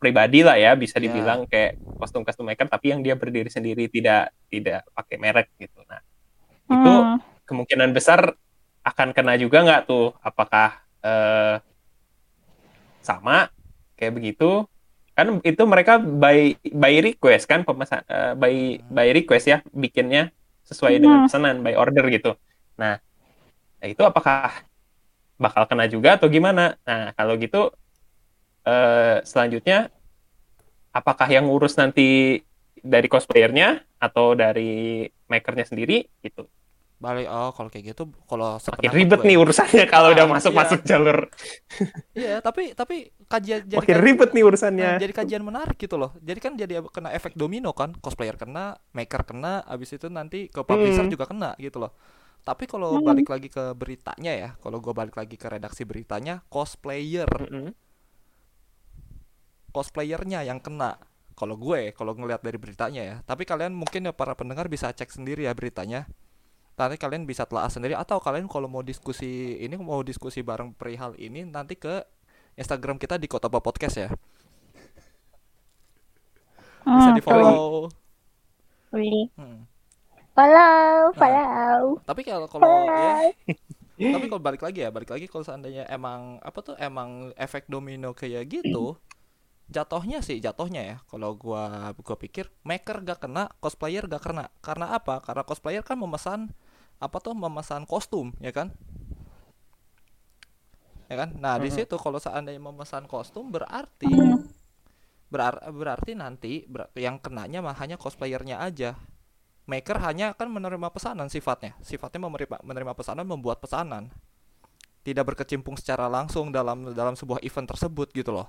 pribadi 0.01 0.41
lah 0.41 0.57
ya 0.57 0.73
bisa 0.73 0.97
Iya. 0.97 1.05
dibilang 1.05 1.45
kayak 1.45 1.77
kostum 2.01 2.25
kostum 2.25 2.49
maker 2.49 2.65
tapi 2.65 2.89
yang 2.89 3.05
dia 3.05 3.13
berdiri 3.13 3.53
sendiri 3.53 3.85
tidak 3.85 4.33
tidak 4.49 4.81
pakai 4.97 5.15
merek 5.21 5.47
gitu 5.61 5.77
nah 5.85 6.01
itu 6.65 6.91
Hmm. 6.91 7.21
kemungkinan 7.45 7.93
besar 7.93 8.33
akan 8.81 9.13
kena 9.13 9.37
juga 9.37 9.61
nggak 9.61 9.81
tuh 9.85 10.17
apakah 10.19 10.81
eh, 11.01 11.61
sama 13.01 13.49
kayak 13.93 14.13
begitu 14.17 14.65
kan 15.11 15.37
itu 15.43 15.63
mereka 15.67 15.99
by 15.99 16.55
by 16.71 16.93
request 17.03 17.45
kan 17.45 17.61
pemesan 17.61 18.01
eh, 18.05 18.33
by 18.33 18.53
by 18.89 19.07
request 19.13 19.45
ya 19.45 19.57
bikinnya 19.69 20.33
sesuai 20.65 20.97
dengan 20.97 21.17
Hmm. 21.21 21.27
pesanan 21.29 21.55
by 21.61 21.77
order 21.77 22.09
gitu 22.09 22.33
nah 22.73 22.97
itu 23.81 24.01
apakah 24.01 24.65
bakal 25.35 25.65
kena 25.65 25.85
juga 25.85 26.17
atau 26.17 26.29
gimana 26.29 26.77
nah 26.81 27.13
kalau 27.13 27.33
gitu 27.35 27.73
eh, 28.67 29.17
selanjutnya 29.25 29.91
apakah 30.91 31.27
yang 31.31 31.47
ngurus 31.47 31.73
nanti 31.79 32.39
dari 32.81 33.07
cosplayernya 33.11 33.67
atau 34.01 34.33
dari 34.33 35.05
makernya 35.29 35.65
sendiri 35.69 35.93
gitu 36.25 36.47
balik 37.03 37.25
oh 37.33 37.49
kalau 37.55 37.69
kayak 37.73 37.85
gitu 37.91 38.03
kalau 38.29 38.61
makin 38.71 38.91
ribet 38.97 39.19
gue 39.19 39.25
nih 39.27 39.35
ya. 39.35 39.39
urusannya 39.41 39.83
kalau 39.93 40.13
Ah, 40.13 40.15
udah 40.15 40.25
masuk 40.33 40.53
iya. 40.53 40.59
masuk 40.59 40.79
jalur 40.89 41.17
iya 42.17 42.39
tapi 42.43 42.61
tapi 42.75 42.95
kajian 43.31 43.63
jadi 43.67 43.87
makin 43.87 43.97
ribet 44.03 44.29
nih 44.35 44.43
Nah, 44.77 44.89
urusannya 44.89 44.91
jadi 44.95 45.11
kajian 45.11 45.43
menarik 45.43 45.77
gitu 45.77 45.99
loh. 46.01 46.15
Jadi 46.23 46.39
kan 46.39 46.53
jadi 46.55 46.79
kena 46.95 47.11
efek 47.11 47.35
domino 47.35 47.75
kan, 47.75 47.91
cosplayer 47.99 48.39
kena, 48.39 48.79
maker 48.97 49.21
kena, 49.29 49.61
abis 49.67 49.97
itu 49.99 50.07
nanti 50.09 50.47
ke 50.49 50.61
publisher 50.63 51.05
Hmm. 51.05 51.11
juga 51.11 51.25
kena 51.27 51.53
gitu 51.59 51.83
loh. 51.83 51.91
Tapi 52.47 52.65
kalau 52.65 52.91
Hmm. 52.91 53.01
balik 53.03 53.27
lagi 53.33 53.49
ke 53.51 53.75
beritanya 53.75 54.31
ya, 54.33 54.49
kalau 54.63 54.79
gue 54.81 54.93
balik 54.95 55.15
lagi 55.19 55.35
ke 55.35 55.47
redaksi 55.51 55.83
beritanya, 55.85 56.41
cosplayer, 56.49 57.29
Mm-mm. 57.39 57.73
Cosplayernya 59.71 60.43
yang 60.45 60.59
kena. 60.59 60.99
Kalau 61.33 61.57
gue, 61.57 61.95
kalau 61.95 62.13
ngelihat 62.13 62.43
dari 62.43 62.59
beritanya 62.61 63.01
ya. 63.01 63.15
Tapi 63.25 63.47
kalian 63.47 63.73
mungkin 63.73 64.05
ya 64.05 64.13
para 64.13 64.37
pendengar 64.37 64.69
bisa 64.69 64.91
cek 64.93 65.09
sendiri 65.09 65.47
ya 65.49 65.55
beritanya. 65.57 66.05
Nanti 66.77 66.97
kalian 66.97 67.25
bisa 67.25 67.45
telah 67.45 67.69
sendiri 67.69 67.93
atau 67.93 68.17
kalian 68.17 68.45
kalau 68.45 68.65
mau 68.65 68.81
diskusi 68.81 69.57
ini 69.57 69.77
mau 69.77 70.01
diskusi 70.01 70.41
bareng 70.41 70.73
perihal 70.73 71.13
ini 71.17 71.45
nanti 71.45 71.77
ke 71.77 72.01
Instagram 72.57 72.97
kita 72.97 73.17
di 73.17 73.25
Kota 73.25 73.47
Ba 73.47 73.57
Podcast 73.59 73.95
ya. 73.97 74.09
Bisa 76.81 77.09
Hmm, 77.09 77.15
di 77.15 77.21
follow. 77.21 77.85
Hmm. 78.91 79.69
Follow, 80.31 81.11
Nah. 81.11 81.13
follow. 81.13 81.81
Tapi 82.01 82.21
kalau 82.23 82.47
kalau 82.49 82.65
ya, 82.65 83.29
Follow. 83.93 84.13
tapi 84.17 84.25
kalau 84.25 84.41
balik 84.41 84.61
lagi 84.63 84.79
ya, 84.81 84.89
balik 84.89 85.11
lagi 85.11 85.29
kalau 85.29 85.45
seandainya 85.45 85.85
emang 85.87 86.41
apa 86.41 86.59
tuh 86.59 86.75
emang 86.81 87.29
efek 87.37 87.69
domino 87.69 88.11
kayak 88.11 88.49
gitu, 88.49 88.97
jatuhnya 89.71 90.19
sih 90.19 90.37
jatuhnya 90.43 90.81
ya. 90.83 90.97
Kalau 91.07 91.33
gua 91.39 91.95
gua 91.95 92.15
pikir 92.19 92.51
maker 92.67 93.01
gak 93.07 93.23
kena, 93.23 93.49
cosplayer 93.63 94.03
gak 94.05 94.23
kena. 94.27 94.51
Karena 94.59 94.93
apa? 94.93 95.23
Karena 95.23 95.47
cosplayer 95.47 95.81
kan 95.81 95.95
memesan 95.95 96.51
apa 97.01 97.17
tuh 97.17 97.33
memesan 97.33 97.89
kostum, 97.89 98.35
ya 98.43 98.53
kan? 98.53 98.69
Ya 101.09 101.15
kan? 101.19 101.35
Nah, 101.39 101.59
di 101.59 101.67
situ 101.67 101.99
kalau 101.99 102.21
seandainya 102.23 102.61
memesan 102.63 103.03
kostum 103.03 103.51
berarti 103.51 104.07
berar- 105.27 105.63
berarti 105.71 106.15
nanti 106.15 106.63
ber- 106.67 106.91
yang 106.95 107.19
kenanya 107.19 107.59
mah 107.59 107.75
hanya 107.79 107.99
cosplayernya 107.99 108.63
aja. 108.63 108.95
Maker 109.67 109.97
hanya 110.03 110.35
akan 110.35 110.47
menerima 110.51 110.87
pesanan 110.91 111.27
sifatnya. 111.27 111.75
Sifatnya 111.83 112.19
menerima 112.27 112.63
menerima 112.63 112.93
pesanan, 112.95 113.27
membuat 113.27 113.59
pesanan. 113.59 114.11
Tidak 115.01 115.25
berkecimpung 115.25 115.75
secara 115.75 116.05
langsung 116.07 116.53
dalam 116.53 116.95
dalam 116.95 117.17
sebuah 117.17 117.41
event 117.41 117.67
tersebut 117.71 118.11
gitu 118.13 118.31
loh. 118.31 118.47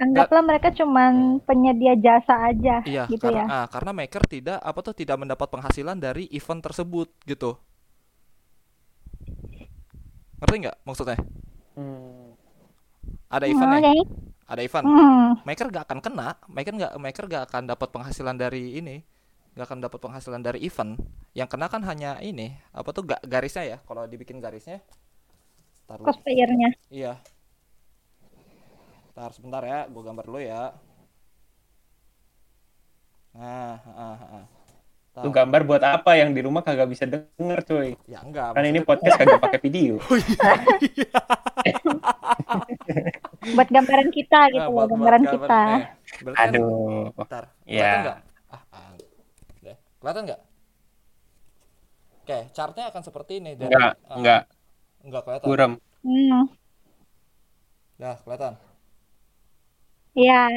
Anggaplah 0.00 0.42
mereka 0.42 0.68
cuman 0.74 1.40
penyedia 1.46 1.94
jasa 1.96 2.34
aja 2.50 2.82
Iya, 2.82 3.04
gitu 3.06 3.26
karena 3.26 3.38
ya. 3.38 3.46
ah, 3.46 3.66
karena 3.70 3.90
maker 3.94 4.22
tidak 4.26 4.58
apa 4.58 4.80
tuh 4.86 4.94
tidak 5.00 5.16
mendapat 5.22 5.46
penghasilan 5.52 5.98
dari 6.02 6.26
event 6.34 6.60
tersebut 6.66 7.08
gitu. 7.30 7.50
Ngerti 10.40 10.56
nggak 10.62 10.76
maksudnya? 10.86 11.18
Hmm. 11.76 12.36
Ada 13.30 13.46
Hmm, 13.48 13.52
event 13.52 13.70
nih, 13.74 13.84
Oke. 13.84 13.94
ada 14.46 14.62
event. 14.62 14.88
Hmm. 14.88 15.30
Maker 15.46 15.66
gak 15.74 15.84
akan 15.90 16.00
kena, 16.04 16.28
maker 16.46 16.74
nggak 16.78 16.92
maker 17.00 17.24
gak 17.30 17.44
akan 17.50 17.62
dapat 17.72 17.88
penghasilan 17.94 18.36
dari 18.38 18.78
ini, 18.78 19.02
gak 19.56 19.66
akan 19.70 19.80
dapat 19.82 19.98
penghasilan 20.02 20.42
dari 20.44 20.60
event. 20.62 21.00
Yang 21.34 21.48
kena 21.56 21.66
kan 21.72 21.82
hanya 21.88 22.20
ini, 22.22 22.54
apa 22.72 22.90
tuh 22.96 23.04
ga- 23.08 23.22
garisnya 23.24 23.64
ya? 23.66 23.78
Kalau 23.88 24.04
dibikin 24.06 24.38
garisnya, 24.38 24.80
Ntar 25.86 25.98
dulu. 26.00 26.06
Cosplayernya. 26.06 26.68
Iya. 26.90 27.12
Ntar 29.12 29.30
sebentar 29.30 29.62
ya, 29.62 29.84
gue 29.86 30.00
gambar 30.00 30.24
dulu 30.24 30.40
ya. 30.40 30.72
Nah, 33.32 33.80
ah, 33.82 33.92
ah, 33.92 34.16
ah. 34.40 34.44
Ntar. 35.12 35.18
Lu 35.18 35.30
gambar 35.30 35.60
buat 35.62 35.82
apa 35.82 36.10
yang 36.16 36.32
di 36.32 36.40
rumah 36.40 36.60
kagak 36.60 36.86
bisa 36.86 37.04
denger 37.04 37.58
cuy 37.62 37.88
Ya 38.06 38.18
enggak. 38.18 38.50
kan 38.50 38.62
ini 38.62 38.74
maksudnya- 38.74 38.88
podcast 38.88 39.14
kagak 39.18 39.38
pakai 39.38 39.60
video 39.60 39.94
Buat 43.52 43.68
gambaran 43.68 44.08
kita 44.08 44.38
gitu 44.48 44.58
Nah, 44.58 44.66
buat- 44.66 44.72
buat 44.72 44.90
gambaran 44.90 45.22
gambar- 45.22 45.34
kita. 45.36 45.60
kan- 46.24 46.34
aduh 46.38 47.12
Bentar, 47.14 47.44
Ya. 47.62 47.68
kelihatan 47.68 48.00
nggak? 48.00 48.18
Ah, 48.48 48.62
ah, 48.70 48.90
kelihatan 49.98 50.22
nggak? 50.24 50.40
Oke, 52.22 52.38
chartnya 52.52 52.84
akan 52.88 53.02
seperti 53.02 53.32
ini. 53.36 53.50
dari- 53.52 53.68
enggak 53.68 53.92
ah, 54.02 54.16
enggak 54.16 54.42
Enggak 55.02 55.22
kelihatan. 55.22 55.46
buram 55.46 55.72
Hmm. 56.00 56.42
Nah, 57.94 58.14
kelihatan. 58.18 58.54
Iya. 60.14 60.48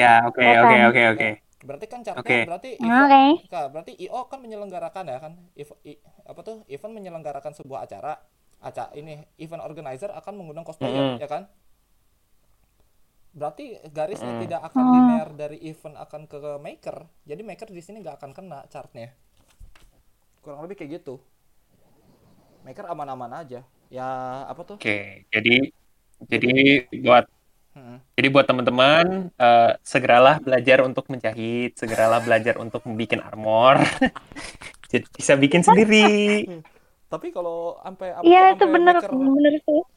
Ya 0.00 0.06
oke 0.28 0.42
oke 0.62 0.76
oke 0.88 1.02
oke 1.12 1.28
Berarti 1.62 1.86
kan 1.86 2.00
chartnya 2.02 2.34
Oke. 2.34 2.38
berarti 2.42 2.70
Oke. 2.82 2.90
event, 2.90 3.22
Kak, 3.46 3.70
berarti 3.70 3.92
IO 4.02 4.26
kan 4.26 4.42
menyelenggarakan 4.42 5.04
ya 5.06 5.18
kan? 5.22 5.32
Ev- 5.54 5.78
i- 5.86 6.02
apa 6.26 6.40
tuh? 6.42 6.56
Event 6.66 6.92
menyelenggarakan 6.98 7.54
sebuah 7.54 7.86
acara. 7.86 8.18
Acara 8.62 8.90
ini 8.98 9.22
event 9.38 9.62
organizer 9.62 10.10
akan 10.10 10.34
mengundang 10.38 10.66
cosplayer, 10.66 11.06
Mm-mm. 11.06 11.18
ya 11.22 11.26
kan? 11.30 11.46
Berarti 13.38 13.66
garisnya 13.96 14.32
Mm. 14.32 14.42
tidak 14.42 14.60
akan 14.68 14.86
Hmm. 14.86 14.94
linear 14.94 15.28
dari 15.42 15.58
event 15.70 15.96
akan 16.04 16.22
ke 16.32 16.38
maker. 16.66 16.96
Jadi 17.28 17.42
maker 17.48 17.68
di 17.76 17.82
sini 17.86 17.96
nggak 18.04 18.16
akan 18.20 18.30
kena 18.36 18.58
chartnya. 18.72 19.08
Kurang 20.42 20.60
lebih 20.66 20.76
kayak 20.78 20.90
gitu. 21.02 21.14
Maker 22.62 22.86
aman-aman 22.90 23.32
aja. 23.42 23.60
Ya 23.92 24.06
apa 24.48 24.62
tuh? 24.64 24.78
oke 24.78 24.90
jadi 25.32 25.50
jadi 26.32 26.50
buat. 27.04 27.26
Jadi 28.16 28.28
buat 28.28 28.46
teman-teman 28.48 29.32
eh, 29.32 29.70
segeralah 29.82 30.36
belajar 30.44 30.84
untuk 30.84 31.08
menjahit 31.08 31.72
segeralah 31.80 32.20
belajar 32.20 32.54
untuk 32.60 32.84
membuat 32.84 33.20
armor 33.24 33.76
jadi 34.92 35.06
bisa 35.16 35.34
bikin 35.40 35.62
sendiri 35.64 36.46
Tapi 37.12 37.28
kalau 37.28 37.76
sampai 37.84 38.08
apa 38.16 38.24
Iya, 38.24 38.40
itu 38.56 38.64
bener 38.64 38.96
tuh. 39.04 39.10
Bener. 39.12 39.52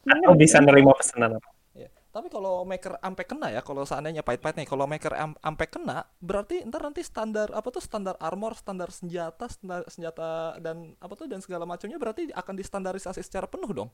atau 0.06 0.34
bisa 0.36 0.58
nerima 0.62 0.92
pesanan 1.00 1.40
apa 1.40 1.50
Ya. 1.76 1.92
Tapi 2.16 2.32
kalau 2.32 2.64
maker 2.64 2.96
ampe 3.04 3.28
kena 3.28 3.52
ya, 3.52 3.60
kalau 3.60 3.84
seandainya 3.84 4.24
pahit-pahit 4.24 4.56
nih, 4.64 4.68
kalau 4.68 4.88
maker 4.88 5.12
am- 5.12 5.36
ampe 5.44 5.68
kena, 5.68 6.08
berarti 6.24 6.64
ntar 6.64 6.88
nanti 6.88 7.04
standar 7.04 7.52
apa 7.52 7.68
tuh 7.68 7.84
standar 7.84 8.16
armor, 8.24 8.56
standar 8.56 8.88
senjata, 8.96 9.52
standar 9.52 9.84
senjata 9.92 10.56
dan 10.64 10.96
apa 11.04 11.14
tuh 11.20 11.28
dan 11.28 11.44
segala 11.44 11.68
macamnya 11.68 12.00
berarti 12.00 12.32
akan 12.32 12.56
distandarisasi 12.56 13.20
secara 13.20 13.44
penuh 13.52 13.72
dong. 13.76 13.90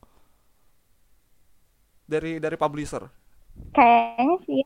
Dari 2.05 2.37
dari 2.43 2.57
publisher. 2.59 3.03
Kayaknya 3.71 4.35
sih. 4.47 4.63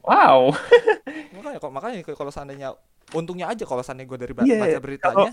wow 0.00 0.52
Makanya 1.36 1.58
kok 1.60 1.72
makanya 1.72 1.98
kalau 2.04 2.32
seandainya 2.32 2.68
untungnya 3.16 3.46
aja 3.50 3.64
kalau 3.68 3.82
seandainya 3.84 4.08
gue 4.08 4.18
dari 4.20 4.34
ba- 4.36 4.46
Iya, 4.46 4.60
baca 4.60 4.78
beritanya, 4.80 5.32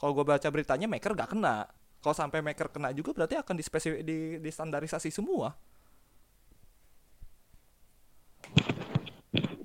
kalau 0.00 0.12
gue 0.16 0.24
baca 0.24 0.48
beritanya 0.48 0.86
maker 0.88 1.12
gak 1.12 1.30
kena. 1.36 1.68
Kalau 2.00 2.16
sampai 2.16 2.40
maker 2.40 2.72
kena 2.72 2.88
juga 2.96 3.12
berarti 3.12 3.36
akan 3.36 3.54
dispesifik 3.60 4.00
di, 4.00 4.40
distandarisasi 4.40 5.12
semua. 5.12 5.52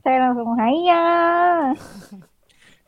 Saya 0.04 0.18
langsung 0.30 0.54
haya. 0.60 1.04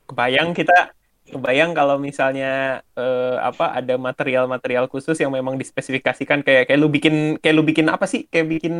kebayang 0.08 0.52
kita 0.56 0.92
kebayang 1.28 1.72
kalau 1.76 2.00
misalnya 2.00 2.80
eh, 2.96 3.36
apa 3.40 3.76
ada 3.76 3.96
material-material 4.00 4.88
khusus 4.88 5.20
yang 5.20 5.32
memang 5.36 5.60
dispesifikasikan 5.60 6.42
kayak 6.42 6.72
kayak 6.72 6.80
lu 6.80 6.88
bikin 6.88 7.36
kayak 7.44 7.56
lu 7.56 7.63
bikin 7.68 7.88
apa 7.92 8.08
sih? 8.08 8.26
Kayak 8.32 8.48
bikin 8.58 8.76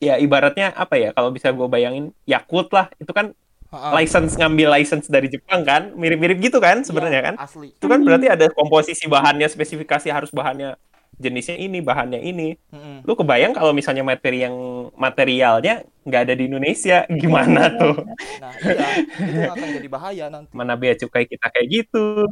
ya 0.00 0.16
ibaratnya 0.16 0.72
apa 0.72 0.96
ya? 0.96 1.12
Kalau 1.12 1.30
bisa 1.30 1.52
gue 1.52 1.68
bayangin 1.68 2.16
Yakult 2.24 2.72
lah. 2.72 2.88
Itu 2.96 3.12
kan 3.12 3.36
license 3.70 4.34
ngambil 4.34 4.68
license 4.80 5.06
dari 5.06 5.30
Jepang 5.30 5.62
kan? 5.62 5.94
Mirip-mirip 5.94 6.40
gitu 6.42 6.58
kan 6.58 6.82
sebenarnya 6.82 7.20
Iya, 7.22 7.26
kan? 7.30 7.34
asli. 7.38 7.70
Itu 7.76 7.86
kan 7.86 8.02
berarti 8.02 8.26
ada 8.26 8.50
komposisi 8.50 9.06
bahannya 9.06 9.46
spesifikasi 9.46 10.08
harus 10.10 10.32
bahannya 10.34 10.74
jenisnya 11.20 11.60
ini 11.60 11.84
bahannya 11.84 12.20
ini. 12.24 12.56
Mm-mm. 12.72 13.04
lu 13.04 13.12
kebayang 13.12 13.52
kalau 13.52 13.76
misalnya 13.76 14.00
materi 14.00 14.48
yang 14.48 14.88
materialnya 14.96 15.84
nggak 16.08 16.22
ada 16.24 16.34
di 16.34 16.48
Indonesia 16.48 17.04
gimana 17.22 17.68
tuh? 17.76 18.00
Nah 18.40 18.52
iya. 18.64 18.88
Itu 19.04 19.52
akan 19.52 19.68
jadi 19.76 19.88
bahaya 19.92 20.24
nanti. 20.32 20.56
Mana 20.56 20.72
bea 20.80 20.96
cukai 20.96 21.28
kita 21.28 21.52
kayak 21.52 21.68
gitu. 21.68 22.04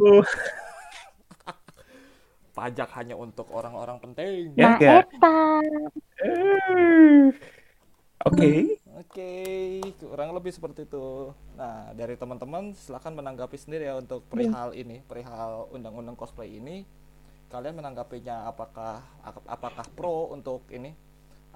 Pajak 2.59 2.91
hanya 2.99 3.15
untuk 3.15 3.47
orang-orang 3.55 4.03
penting. 4.03 4.51
Ya, 4.59 4.75
nah 4.75 4.77
ya. 4.83 5.07
eta. 5.07 5.39
Eh, 6.19 7.31
oke. 8.27 8.51
Oke, 8.99 9.31
kurang 10.03 10.35
lebih 10.35 10.51
seperti 10.51 10.83
itu. 10.83 11.31
Nah, 11.55 11.95
dari 11.95 12.19
teman-teman 12.19 12.75
silakan 12.75 13.15
menanggapi 13.15 13.55
sendiri 13.55 13.87
ya 13.87 13.95
untuk 13.95 14.27
perihal 14.27 14.75
ini, 14.75 15.07
perihal 15.07 15.71
undang-undang 15.71 16.19
cosplay 16.19 16.59
ini. 16.59 16.83
Kalian 17.53 17.75
menanggapinya 17.81 18.37
apakah 18.51 18.95
ap- 19.29 19.49
apakah 19.57 19.87
pro 19.97 20.17
untuk 20.37 20.61
ini? 20.79 20.93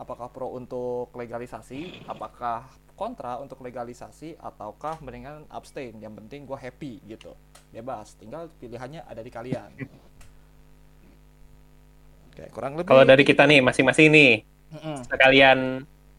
Apakah 0.03 0.29
pro 0.35 0.49
untuk 0.61 1.13
legalisasi? 1.21 1.81
Apakah 2.13 2.61
kontra 3.01 3.33
untuk 3.45 3.59
legalisasi 3.67 4.31
ataukah 4.41 4.97
mendingan 5.05 5.45
abstain? 5.59 5.95
Yang 6.05 6.15
penting 6.25 6.41
gue 6.49 6.59
happy 6.67 6.93
gitu. 7.13 7.33
Bebas, 7.75 8.17
tinggal 8.21 8.49
pilihannya 8.61 9.05
ada 9.05 9.21
di 9.27 9.33
kalian. 9.37 9.73
Oke, 12.33 12.45
kurang 12.55 12.75
lebih 12.81 12.89
kalau 12.89 13.03
dari 13.07 13.23
kita 13.27 13.43
nih 13.49 13.61
masing-masing 13.65 14.09
nih 14.13 14.31
Mm-mm. 14.73 15.05
sekalian 15.11 15.59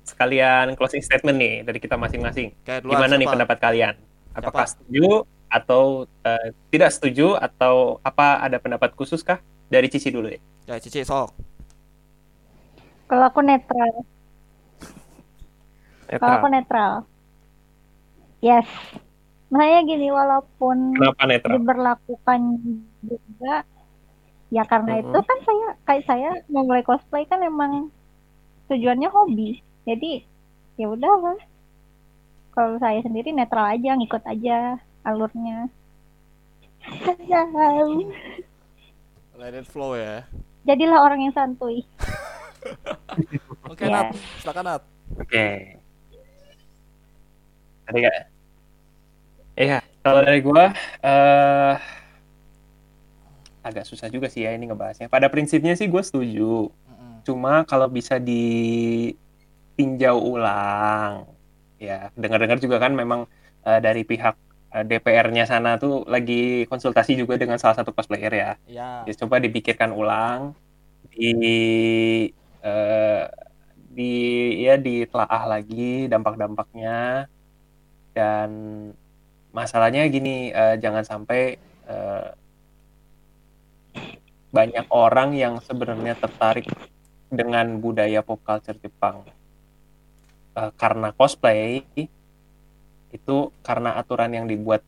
sekalian 0.05 0.75
closing 0.77 1.03
statement 1.05 1.37
nih 1.39 1.53
dari 1.67 1.79
kita 1.83 1.95
masing-masing 1.99 2.53
Kayak 2.65 2.83
gimana 2.83 3.15
nih 3.19 3.29
siapa? 3.29 3.31
pendapat 3.31 3.57
kalian 3.61 3.95
apakah 4.35 4.65
Siapa? 4.65 4.69
setuju 4.69 5.23
atau 5.49 6.05
eh, 6.25 6.49
tidak 6.73 6.89
setuju 6.95 7.37
atau 7.39 7.99
apa 8.03 8.41
ada 8.45 8.57
pendapat 8.61 8.93
khusus 8.97 9.21
kah 9.23 9.39
dari 9.67 9.87
Cici 9.87 10.09
dulu 10.09 10.27
ya. 10.27 10.39
Ya, 10.65 10.75
Cici 10.79 11.03
sok. 11.03 11.31
kalau 13.03 13.29
aku 13.29 13.45
netral. 13.45 13.91
Kalau 16.09 16.33
aku 16.35 16.49
netral. 16.49 16.91
Yes. 18.39 18.65
Makanya 19.47 19.79
gini 19.85 20.09
walaupun 20.09 20.97
kenapa 20.97 21.23
netral? 21.29 21.53
diberlakukan 21.61 22.39
juga 23.05 23.55
ya 24.49 24.65
karena 24.65 24.97
Mhm. 24.97 25.01
itu 25.05 25.19
kan 25.21 25.37
saya 25.45 25.67
kayak 25.83 26.03
saya 26.05 26.29
memulai 26.49 26.81
cosplay 26.81 27.21
kan 27.23 27.37
emang 27.39 27.93
tujuannya 28.65 29.09
hobi. 29.09 29.61
Jadi 29.85 30.25
ya 30.73 30.89
udahlah 30.89 31.37
kalau 32.49 32.81
saya 32.81 32.97
sendiri 33.01 33.29
netral 33.29 33.69
aja 33.69 33.93
ngikut 33.93 34.23
aja 34.25 34.81
alurnya 35.03 35.69
Let 39.43 39.59
it 39.59 39.67
flow 39.67 39.99
ya. 39.99 40.23
jadilah 40.63 41.03
orang 41.03 41.27
yang 41.27 41.35
santuy 41.35 41.83
Oke. 43.67 43.83
Nat. 43.91 44.15
Silakan 44.39 44.63
Nat. 44.63 44.83
oke 45.19 45.47
ada 47.83 47.97
nggak 47.99 48.19
iya 49.59 49.83
kalau 49.99 50.23
dari 50.23 50.39
gua 50.39 50.71
eh 51.03 51.75
agak 53.63 53.83
susah 53.83 54.07
juga 54.07 54.31
sih 54.31 54.47
ya 54.47 54.55
ini 54.55 54.71
ngebahasnya 54.71 55.11
pada 55.11 55.27
prinsipnya 55.31 55.75
sih 55.75 55.87
gue 55.87 56.03
setuju. 56.03 56.67
Cuma 57.23 57.63
kalau 57.63 57.87
bisa 57.87 58.19
ditinjau 58.19 60.19
ulang, 60.19 61.23
ya 61.79 62.11
dengar-dengar 62.19 62.59
juga 62.59 62.83
kan 62.83 62.91
memang 62.91 63.23
eh, 63.63 63.79
dari 63.79 64.03
pihak 64.03 64.35
DPR-nya 64.81 65.45
sana 65.45 65.77
tuh 65.77 66.01
lagi 66.09 66.65
konsultasi 66.65 67.13
juga 67.13 67.37
dengan 67.37 67.61
salah 67.61 67.77
satu 67.77 67.93
cosplayer 67.93 68.33
ya. 68.33 68.51
Ya. 68.65 68.89
Ya, 69.05 69.13
coba 69.21 69.37
dipikirkan 69.37 69.93
ulang, 69.93 70.57
di 71.13 71.29
eh, 72.65 73.23
di 73.93 74.13
ya 74.65 74.73
ditelaah 74.81 75.43
lagi 75.45 76.09
dampak-dampaknya 76.09 77.29
dan 78.17 78.49
masalahnya 79.53 80.09
gini 80.09 80.49
eh, 80.49 80.75
jangan 80.81 81.05
sampai 81.05 81.61
eh, 81.85 82.27
banyak 84.53 84.85
orang 84.89 85.37
yang 85.37 85.61
sebenarnya 85.61 86.17
tertarik 86.17 86.65
dengan 87.29 87.77
budaya 87.77 88.21
pop 88.25 88.41
culture 88.41 88.77
Jepang 88.81 89.25
Eh, 90.53 90.71
karena 90.77 91.09
cosplay 91.17 91.81
itu 93.13 93.53
karena 93.61 93.95
aturan 94.01 94.31
yang 94.33 94.45
dibuat 94.49 94.81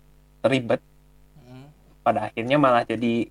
ribet 0.46 0.82
Mm. 1.40 1.70
pada 2.02 2.20
akhirnya 2.30 2.58
malah 2.58 2.82
jadi 2.82 3.30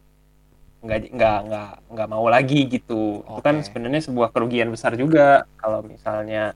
nggak 0.85 1.00
nggak 1.16 1.38
nggak 1.48 1.70
nggak 1.96 2.09
mau 2.12 2.26
lagi 2.28 2.61
gitu. 2.68 3.24
Itu 3.24 3.40
kan 3.40 3.64
sebenarnya 3.64 4.04
sebuah 4.04 4.28
kerugian 4.30 4.68
besar 4.70 4.94
juga 4.94 5.48
kalau 5.57 5.80
misalnya 5.83 6.52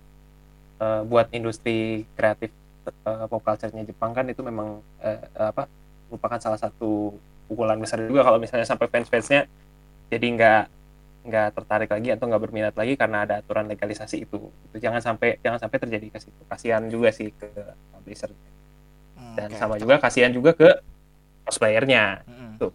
eh, 0.79 1.01
buat 1.09 1.33
industri 1.33 2.05
kreatif 2.15 2.53
eh, 2.89 3.25
pop 3.31 3.41
culture-nya 3.43 3.85
Jepang 3.89 4.13
kan 4.13 4.29
itu 4.29 4.41
memang 4.45 4.85
eh, 5.01 5.19
apa 5.35 5.67
merupakan 6.13 6.39
salah 6.41 6.61
satu 6.61 7.17
pukulan 7.49 7.81
besar 7.81 8.05
juga 8.05 8.23
kalau 8.29 8.37
misalnya 8.37 8.69
sampai 8.69 8.87
fans-fansnya 8.93 9.49
jadi 10.13 10.27
nggak 10.37 10.63
nggak 11.29 11.49
tertarik 11.61 11.91
lagi 11.93 12.09
atau 12.15 12.25
nggak 12.29 12.43
berminat 12.45 12.75
lagi 12.77 12.97
karena 12.97 13.25
ada 13.29 13.41
aturan 13.41 13.69
legalisasi 13.69 14.25
itu. 14.29 14.49
Itu 14.69 14.77
jangan 14.81 15.01
sampai 15.05 15.41
jangan 15.45 15.61
sampai 15.61 15.79
terjadi 15.81 16.07
ke 16.09 16.19
situ. 16.21 16.41
Kasihan 16.49 16.85
juga 16.89 17.13
sih 17.13 17.33
ke 17.33 17.49
publisher 18.09 18.33
Mm, 19.19 19.37
dan 19.37 19.51
oke, 19.51 19.57
sama 19.61 19.77
cakep. 19.79 19.83
juga 19.83 20.01
kasihan 20.03 20.33
juga 20.35 20.51
ke 20.57 20.69
cosplayernya 21.47 22.25
Mm-mm. 22.29 22.61
tuh 22.61 22.73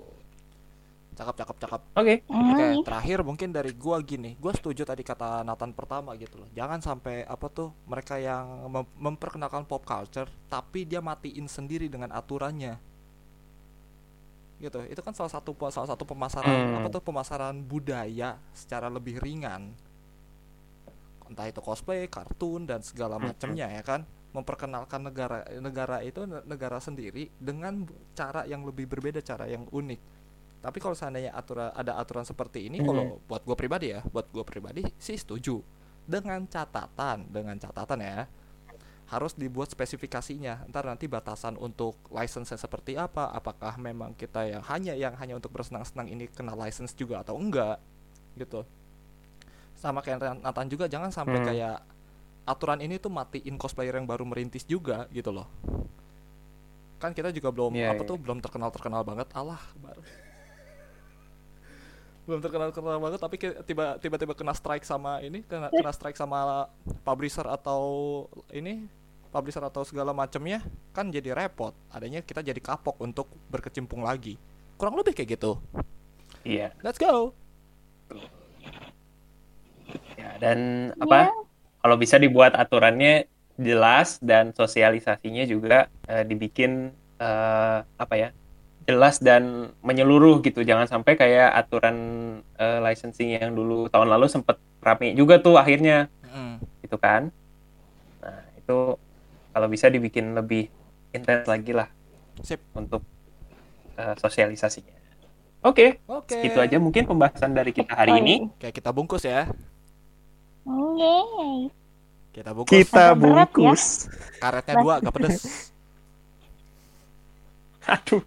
Cakep, 1.17 1.36
cakep, 1.41 1.58
cakep. 1.63 1.82
oke 1.98 2.15
Oke, 2.52 2.67
Hmm, 2.67 2.82
terakhir 2.86 3.19
mungkin 3.30 3.50
dari 3.58 3.72
gua 3.84 3.98
gini. 4.12 4.32
Gua 4.43 4.54
setuju 4.58 4.84
tadi 4.91 5.04
kata 5.12 5.30
Nathan 5.48 5.72
pertama 5.80 6.12
gitu 6.24 6.36
loh. 6.43 6.50
Jangan 6.58 6.80
sampai 6.88 7.15
apa 7.36 7.48
tuh 7.58 7.69
mereka 7.91 8.15
yang 8.28 8.46
mem- 8.74 8.93
memperkenalkan 9.06 9.63
pop 9.69 9.84
culture 9.91 10.28
tapi 10.54 10.80
dia 10.89 11.00
matiin 11.10 11.48
sendiri 11.56 11.88
dengan 11.93 12.10
aturannya. 12.19 12.74
Gitu. 14.63 14.80
Itu 14.93 15.02
kan 15.06 15.13
salah 15.17 15.30
satu 15.34 15.52
salah 15.76 15.89
satu 15.91 16.04
pemasaran 16.08 16.60
Hmm. 16.67 16.78
apa 16.78 16.88
tuh 16.93 17.02
pemasaran 17.04 17.56
budaya 17.72 18.30
secara 18.56 18.88
lebih 18.88 19.15
ringan. 19.19 19.76
Entah 21.30 21.48
itu 21.52 21.60
cosplay, 21.63 22.02
kartun 22.15 22.62
dan 22.69 22.80
segala 22.84 23.15
Hmm. 23.19 23.28
macamnya 23.28 23.67
ya 23.78 23.84
kan. 23.89 24.02
Memperkenalkan 24.34 25.00
negara 25.00 25.46
negara 25.58 26.02
itu 26.02 26.26
ne- 26.26 26.41
negara 26.43 26.78
sendiri 26.78 27.30
dengan 27.38 27.86
cara 28.12 28.43
yang 28.43 28.65
lebih 28.65 28.86
berbeda, 28.86 29.22
cara 29.22 29.46
yang 29.46 29.69
unik 29.69 30.02
tapi 30.58 30.80
kalau 30.80 30.96
seandainya 30.96 31.36
aturan 31.36 31.76
ada 31.76 32.00
aturan 32.00 32.24
seperti 32.24 32.72
ini 32.72 32.80
Mhm. 32.80 32.88
kalau 32.88 33.04
buat 33.28 33.43
gue 33.43 33.52
pribadi 33.54 33.91
ya 33.91 34.00
buat 34.08 34.32
gue 34.32 34.48
pribadi 34.48 34.88
sih 34.96 35.19
setuju 35.19 35.60
dengan 36.08 36.48
catatan 36.48 37.28
dengan 37.28 37.60
catatan 37.60 38.00
ya 38.00 38.32
harus 39.12 39.36
dibuat 39.36 39.67
spesifikasinya 39.67 40.63
ntar 40.72 40.88
nanti 40.88 41.12
batasan 41.12 41.60
untuk 41.60 42.00
license 42.08 42.56
seperti 42.56 42.96
apa 42.96 43.28
apakah 43.30 43.76
memang 43.76 44.15
kita 44.15 44.48
yang 44.48 44.63
hanya 44.63 44.96
yang 44.96 45.12
hanya 45.19 45.36
untuk 45.36 45.52
bersenang-senang 45.52 46.08
ini 46.08 46.32
kena 46.32 46.56
license 46.56 46.96
juga 46.96 47.19
atau 47.19 47.36
enggak 47.36 47.84
gitu 48.39 48.63
sama 49.76 50.00
kayak 50.00 50.39
Nathan 50.39 50.72
juga 50.72 50.88
jangan 50.88 51.12
sampai 51.12 51.43
Hmm. 51.43 51.48
kayak 51.52 51.78
aturan 52.44 52.80
ini 52.84 53.00
tuh 53.00 53.12
matiin 53.12 53.56
cosplayer 53.56 53.96
yang 53.96 54.08
baru 54.08 54.28
merintis 54.28 54.68
juga 54.68 55.08
gitu 55.12 55.32
loh. 55.32 55.48
Kan 57.00 57.12
kita 57.12 57.32
juga 57.32 57.52
belum 57.52 57.76
Iya, 57.76 57.96
apa 57.96 58.04
iya. 58.04 58.10
tuh 58.10 58.18
belum 58.20 58.40
terkenal 58.40 58.72
terkenal 58.72 59.04
banget. 59.04 59.28
Allah 59.36 59.60
baru. 59.80 60.02
Belum 62.24 62.40
terkenal 62.40 62.72
terkenal 62.72 63.04
banget 63.04 63.20
tapi 63.20 63.36
tiba 63.68 64.00
tiba 64.00 64.16
tiba 64.16 64.32
kena 64.32 64.56
strike 64.56 64.88
sama 64.88 65.20
ini 65.20 65.44
kena 65.44 65.68
kena 65.68 65.92
strike 65.92 66.16
sama 66.16 66.72
publisher 67.04 67.44
atau 67.44 67.84
ini 68.48 68.88
publisher 69.28 69.60
atau 69.60 69.84
segala 69.84 70.16
macamnya 70.16 70.64
kan 70.96 71.12
jadi 71.12 71.36
repot. 71.36 71.76
Adanya 71.92 72.24
kita 72.24 72.40
jadi 72.40 72.64
kapok 72.64 72.96
untuk 73.04 73.28
berkecimpung 73.52 74.08
lagi. 74.08 74.40
Kurang 74.80 74.96
lebih 74.96 75.12
kayak 75.12 75.36
gitu. 75.36 75.60
Iya. 76.48 76.72
Let's 76.80 76.96
go. 76.96 77.36
Ya 80.16 80.39
dan 80.39 80.91
apa 81.04 81.43
kalau 81.84 82.00
bisa 82.00 82.16
dibuat 82.16 82.56
aturannya 82.56 83.28
jelas 83.60 84.18
dan 84.24 84.56
sosialisasinya 84.56 85.44
juga 85.44 85.92
eh, 86.08 86.24
dibikin 86.24 86.96
eh, 87.20 87.78
apa 87.84 88.16
ya 88.16 88.30
jelas 88.88 89.20
dan 89.20 89.72
menyeluruh 89.84 90.40
gitu. 90.44 90.64
Jangan 90.64 90.88
sampai 90.88 91.20
kayak 91.20 91.52
aturan 91.52 91.96
eh, 92.56 92.80
licensing 92.80 93.36
yang 93.36 93.52
dulu 93.52 93.92
tahun 93.92 94.08
lalu 94.16 94.32
sempet 94.32 94.58
rame 94.80 95.12
juga 95.14 95.44
tuh 95.44 95.60
akhirnya. 95.60 96.08
Mm. 96.34 96.58
gitu 96.82 96.98
kan? 96.98 97.30
Nah 98.26 98.42
itu 98.58 98.98
kalau 99.54 99.68
bisa 99.70 99.86
dibikin 99.86 100.34
lebih 100.34 100.66
intens 101.14 101.46
lagi 101.46 101.70
lah 101.78 101.86
sip. 102.42 102.64
untuk 102.74 103.06
eh, 104.00 104.16
sosialisasinya. 104.18 104.98
Oke 105.64 106.02
oke. 106.10 106.36
itu 106.42 106.58
aja 106.60 106.82
mungkin 106.82 107.06
pembahasan 107.06 107.54
dari 107.54 107.70
kita 107.76 107.94
hari 107.94 108.18
ini. 108.18 108.50
Kayak 108.58 108.82
kita 108.82 108.90
bungkus 108.90 109.24
ya 109.30 109.46
Oke. 110.64 111.16
Kita 112.34 112.49
bungkus. 112.55 112.72
Kita 112.74 113.03
ya. 113.03 113.14
bungkus. 113.14 113.84
Karetnya 114.41 114.76
dua, 114.82 114.93
gak 115.03 115.14
pedes. 115.14 115.43
Aduh. 117.93 118.24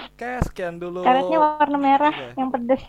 Oke, 0.00 0.30
sekian 0.48 0.80
dulu. 0.80 1.04
Karetnya 1.04 1.38
warna 1.40 1.78
merah 1.78 2.14
Oke. 2.14 2.38
yang 2.38 2.48
pedes. 2.48 2.82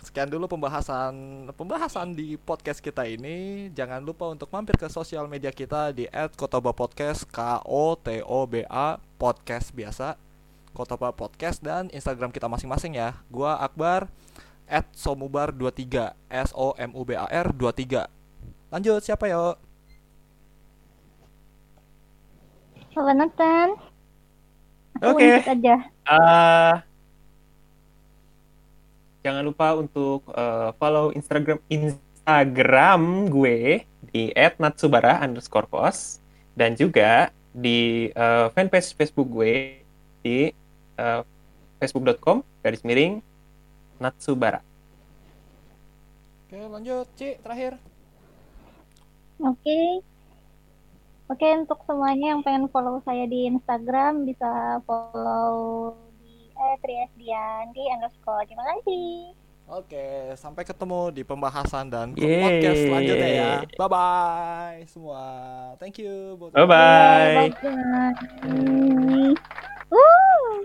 Sekian 0.00 0.30
dulu 0.30 0.48
pembahasan 0.48 1.12
pembahasan 1.52 2.16
di 2.16 2.38
podcast 2.40 2.80
kita 2.80 3.04
ini. 3.04 3.68
Jangan 3.74 4.00
lupa 4.00 4.30
untuk 4.30 4.48
mampir 4.48 4.78
ke 4.80 4.88
sosial 4.88 5.28
media 5.28 5.52
kita 5.52 5.92
di 5.92 6.08
@kotoba_podcast 6.38 7.28
K 7.28 7.60
O 7.66 7.98
T 7.98 8.22
O 8.24 8.46
B 8.46 8.64
A 8.70 8.96
podcast 9.18 9.74
biasa. 9.74 10.16
Kotoba 10.74 11.14
Podcast 11.14 11.62
dan 11.62 11.86
Instagram 11.94 12.34
kita 12.34 12.50
masing-masing 12.50 12.98
ya. 12.98 13.14
Gua 13.30 13.62
Akbar 13.62 14.10
@somubar23 14.68 16.14
S 16.30 16.50
O 16.56 16.72
M 16.76 16.90
U 16.96 17.02
B 17.04 17.14
A 17.14 17.26
R 17.28 17.48
23. 17.52 18.08
Lanjut 18.72 19.00
siapa 19.04 19.28
yo? 19.30 19.54
Nonton. 22.94 23.68
Aku 25.02 25.18
Oke. 25.18 25.26
unjuk 25.26 25.50
aja. 25.50 25.76
Eh, 26.06 26.74
jangan 29.26 29.42
lupa 29.42 29.74
untuk 29.74 30.22
eh, 30.30 30.70
follow 30.78 31.10
Instagram 31.10 31.58
Instagram 31.66 33.26
gue 33.32 33.82
di 34.14 34.30
@natsubara 34.60 35.18
underscore 35.24 35.66
kos 35.66 36.22
dan 36.54 36.78
juga 36.78 37.34
di 37.50 38.10
eh, 38.14 38.46
fanpage 38.54 38.94
Facebook 38.94 39.26
gue 39.26 39.82
di 40.22 40.54
eh, 40.98 41.20
facebook.com 41.82 42.46
garis 42.62 42.86
miring 42.86 43.18
natsubara. 43.96 44.60
Oke, 46.44 46.58
lanjut 46.60 47.06
Ci 47.14 47.38
terakhir. 47.40 47.78
Oke. 49.38 50.02
Oke, 51.24 51.46
untuk 51.56 51.80
semuanya 51.82 52.36
yang 52.36 52.44
pengen 52.44 52.68
follow 52.68 53.00
saya 53.00 53.24
di 53.24 53.48
Instagram 53.48 54.22
bisa 54.22 54.78
follow 54.84 55.96
di 56.20 56.52
@triasdian 56.54 57.72
di 57.72 57.82
underscore. 57.88 58.44
Terima 58.44 58.62
kasih. 58.62 59.32
Oke, 59.64 60.36
sampai 60.36 60.60
ketemu 60.60 61.08
di 61.08 61.24
pembahasan 61.24 61.88
dan 61.88 62.12
Yeay. 62.12 62.44
podcast 62.44 62.80
selanjutnya 62.84 63.30
ya. 63.32 63.52
Bye 63.74 63.88
bye 63.88 64.78
semua. 64.84 65.24
Thank 65.80 66.04
you. 66.04 66.36
buat- 66.36 66.52
Bye 66.52 66.68
bye. 66.68 67.48
Bye-bye. 67.56 69.72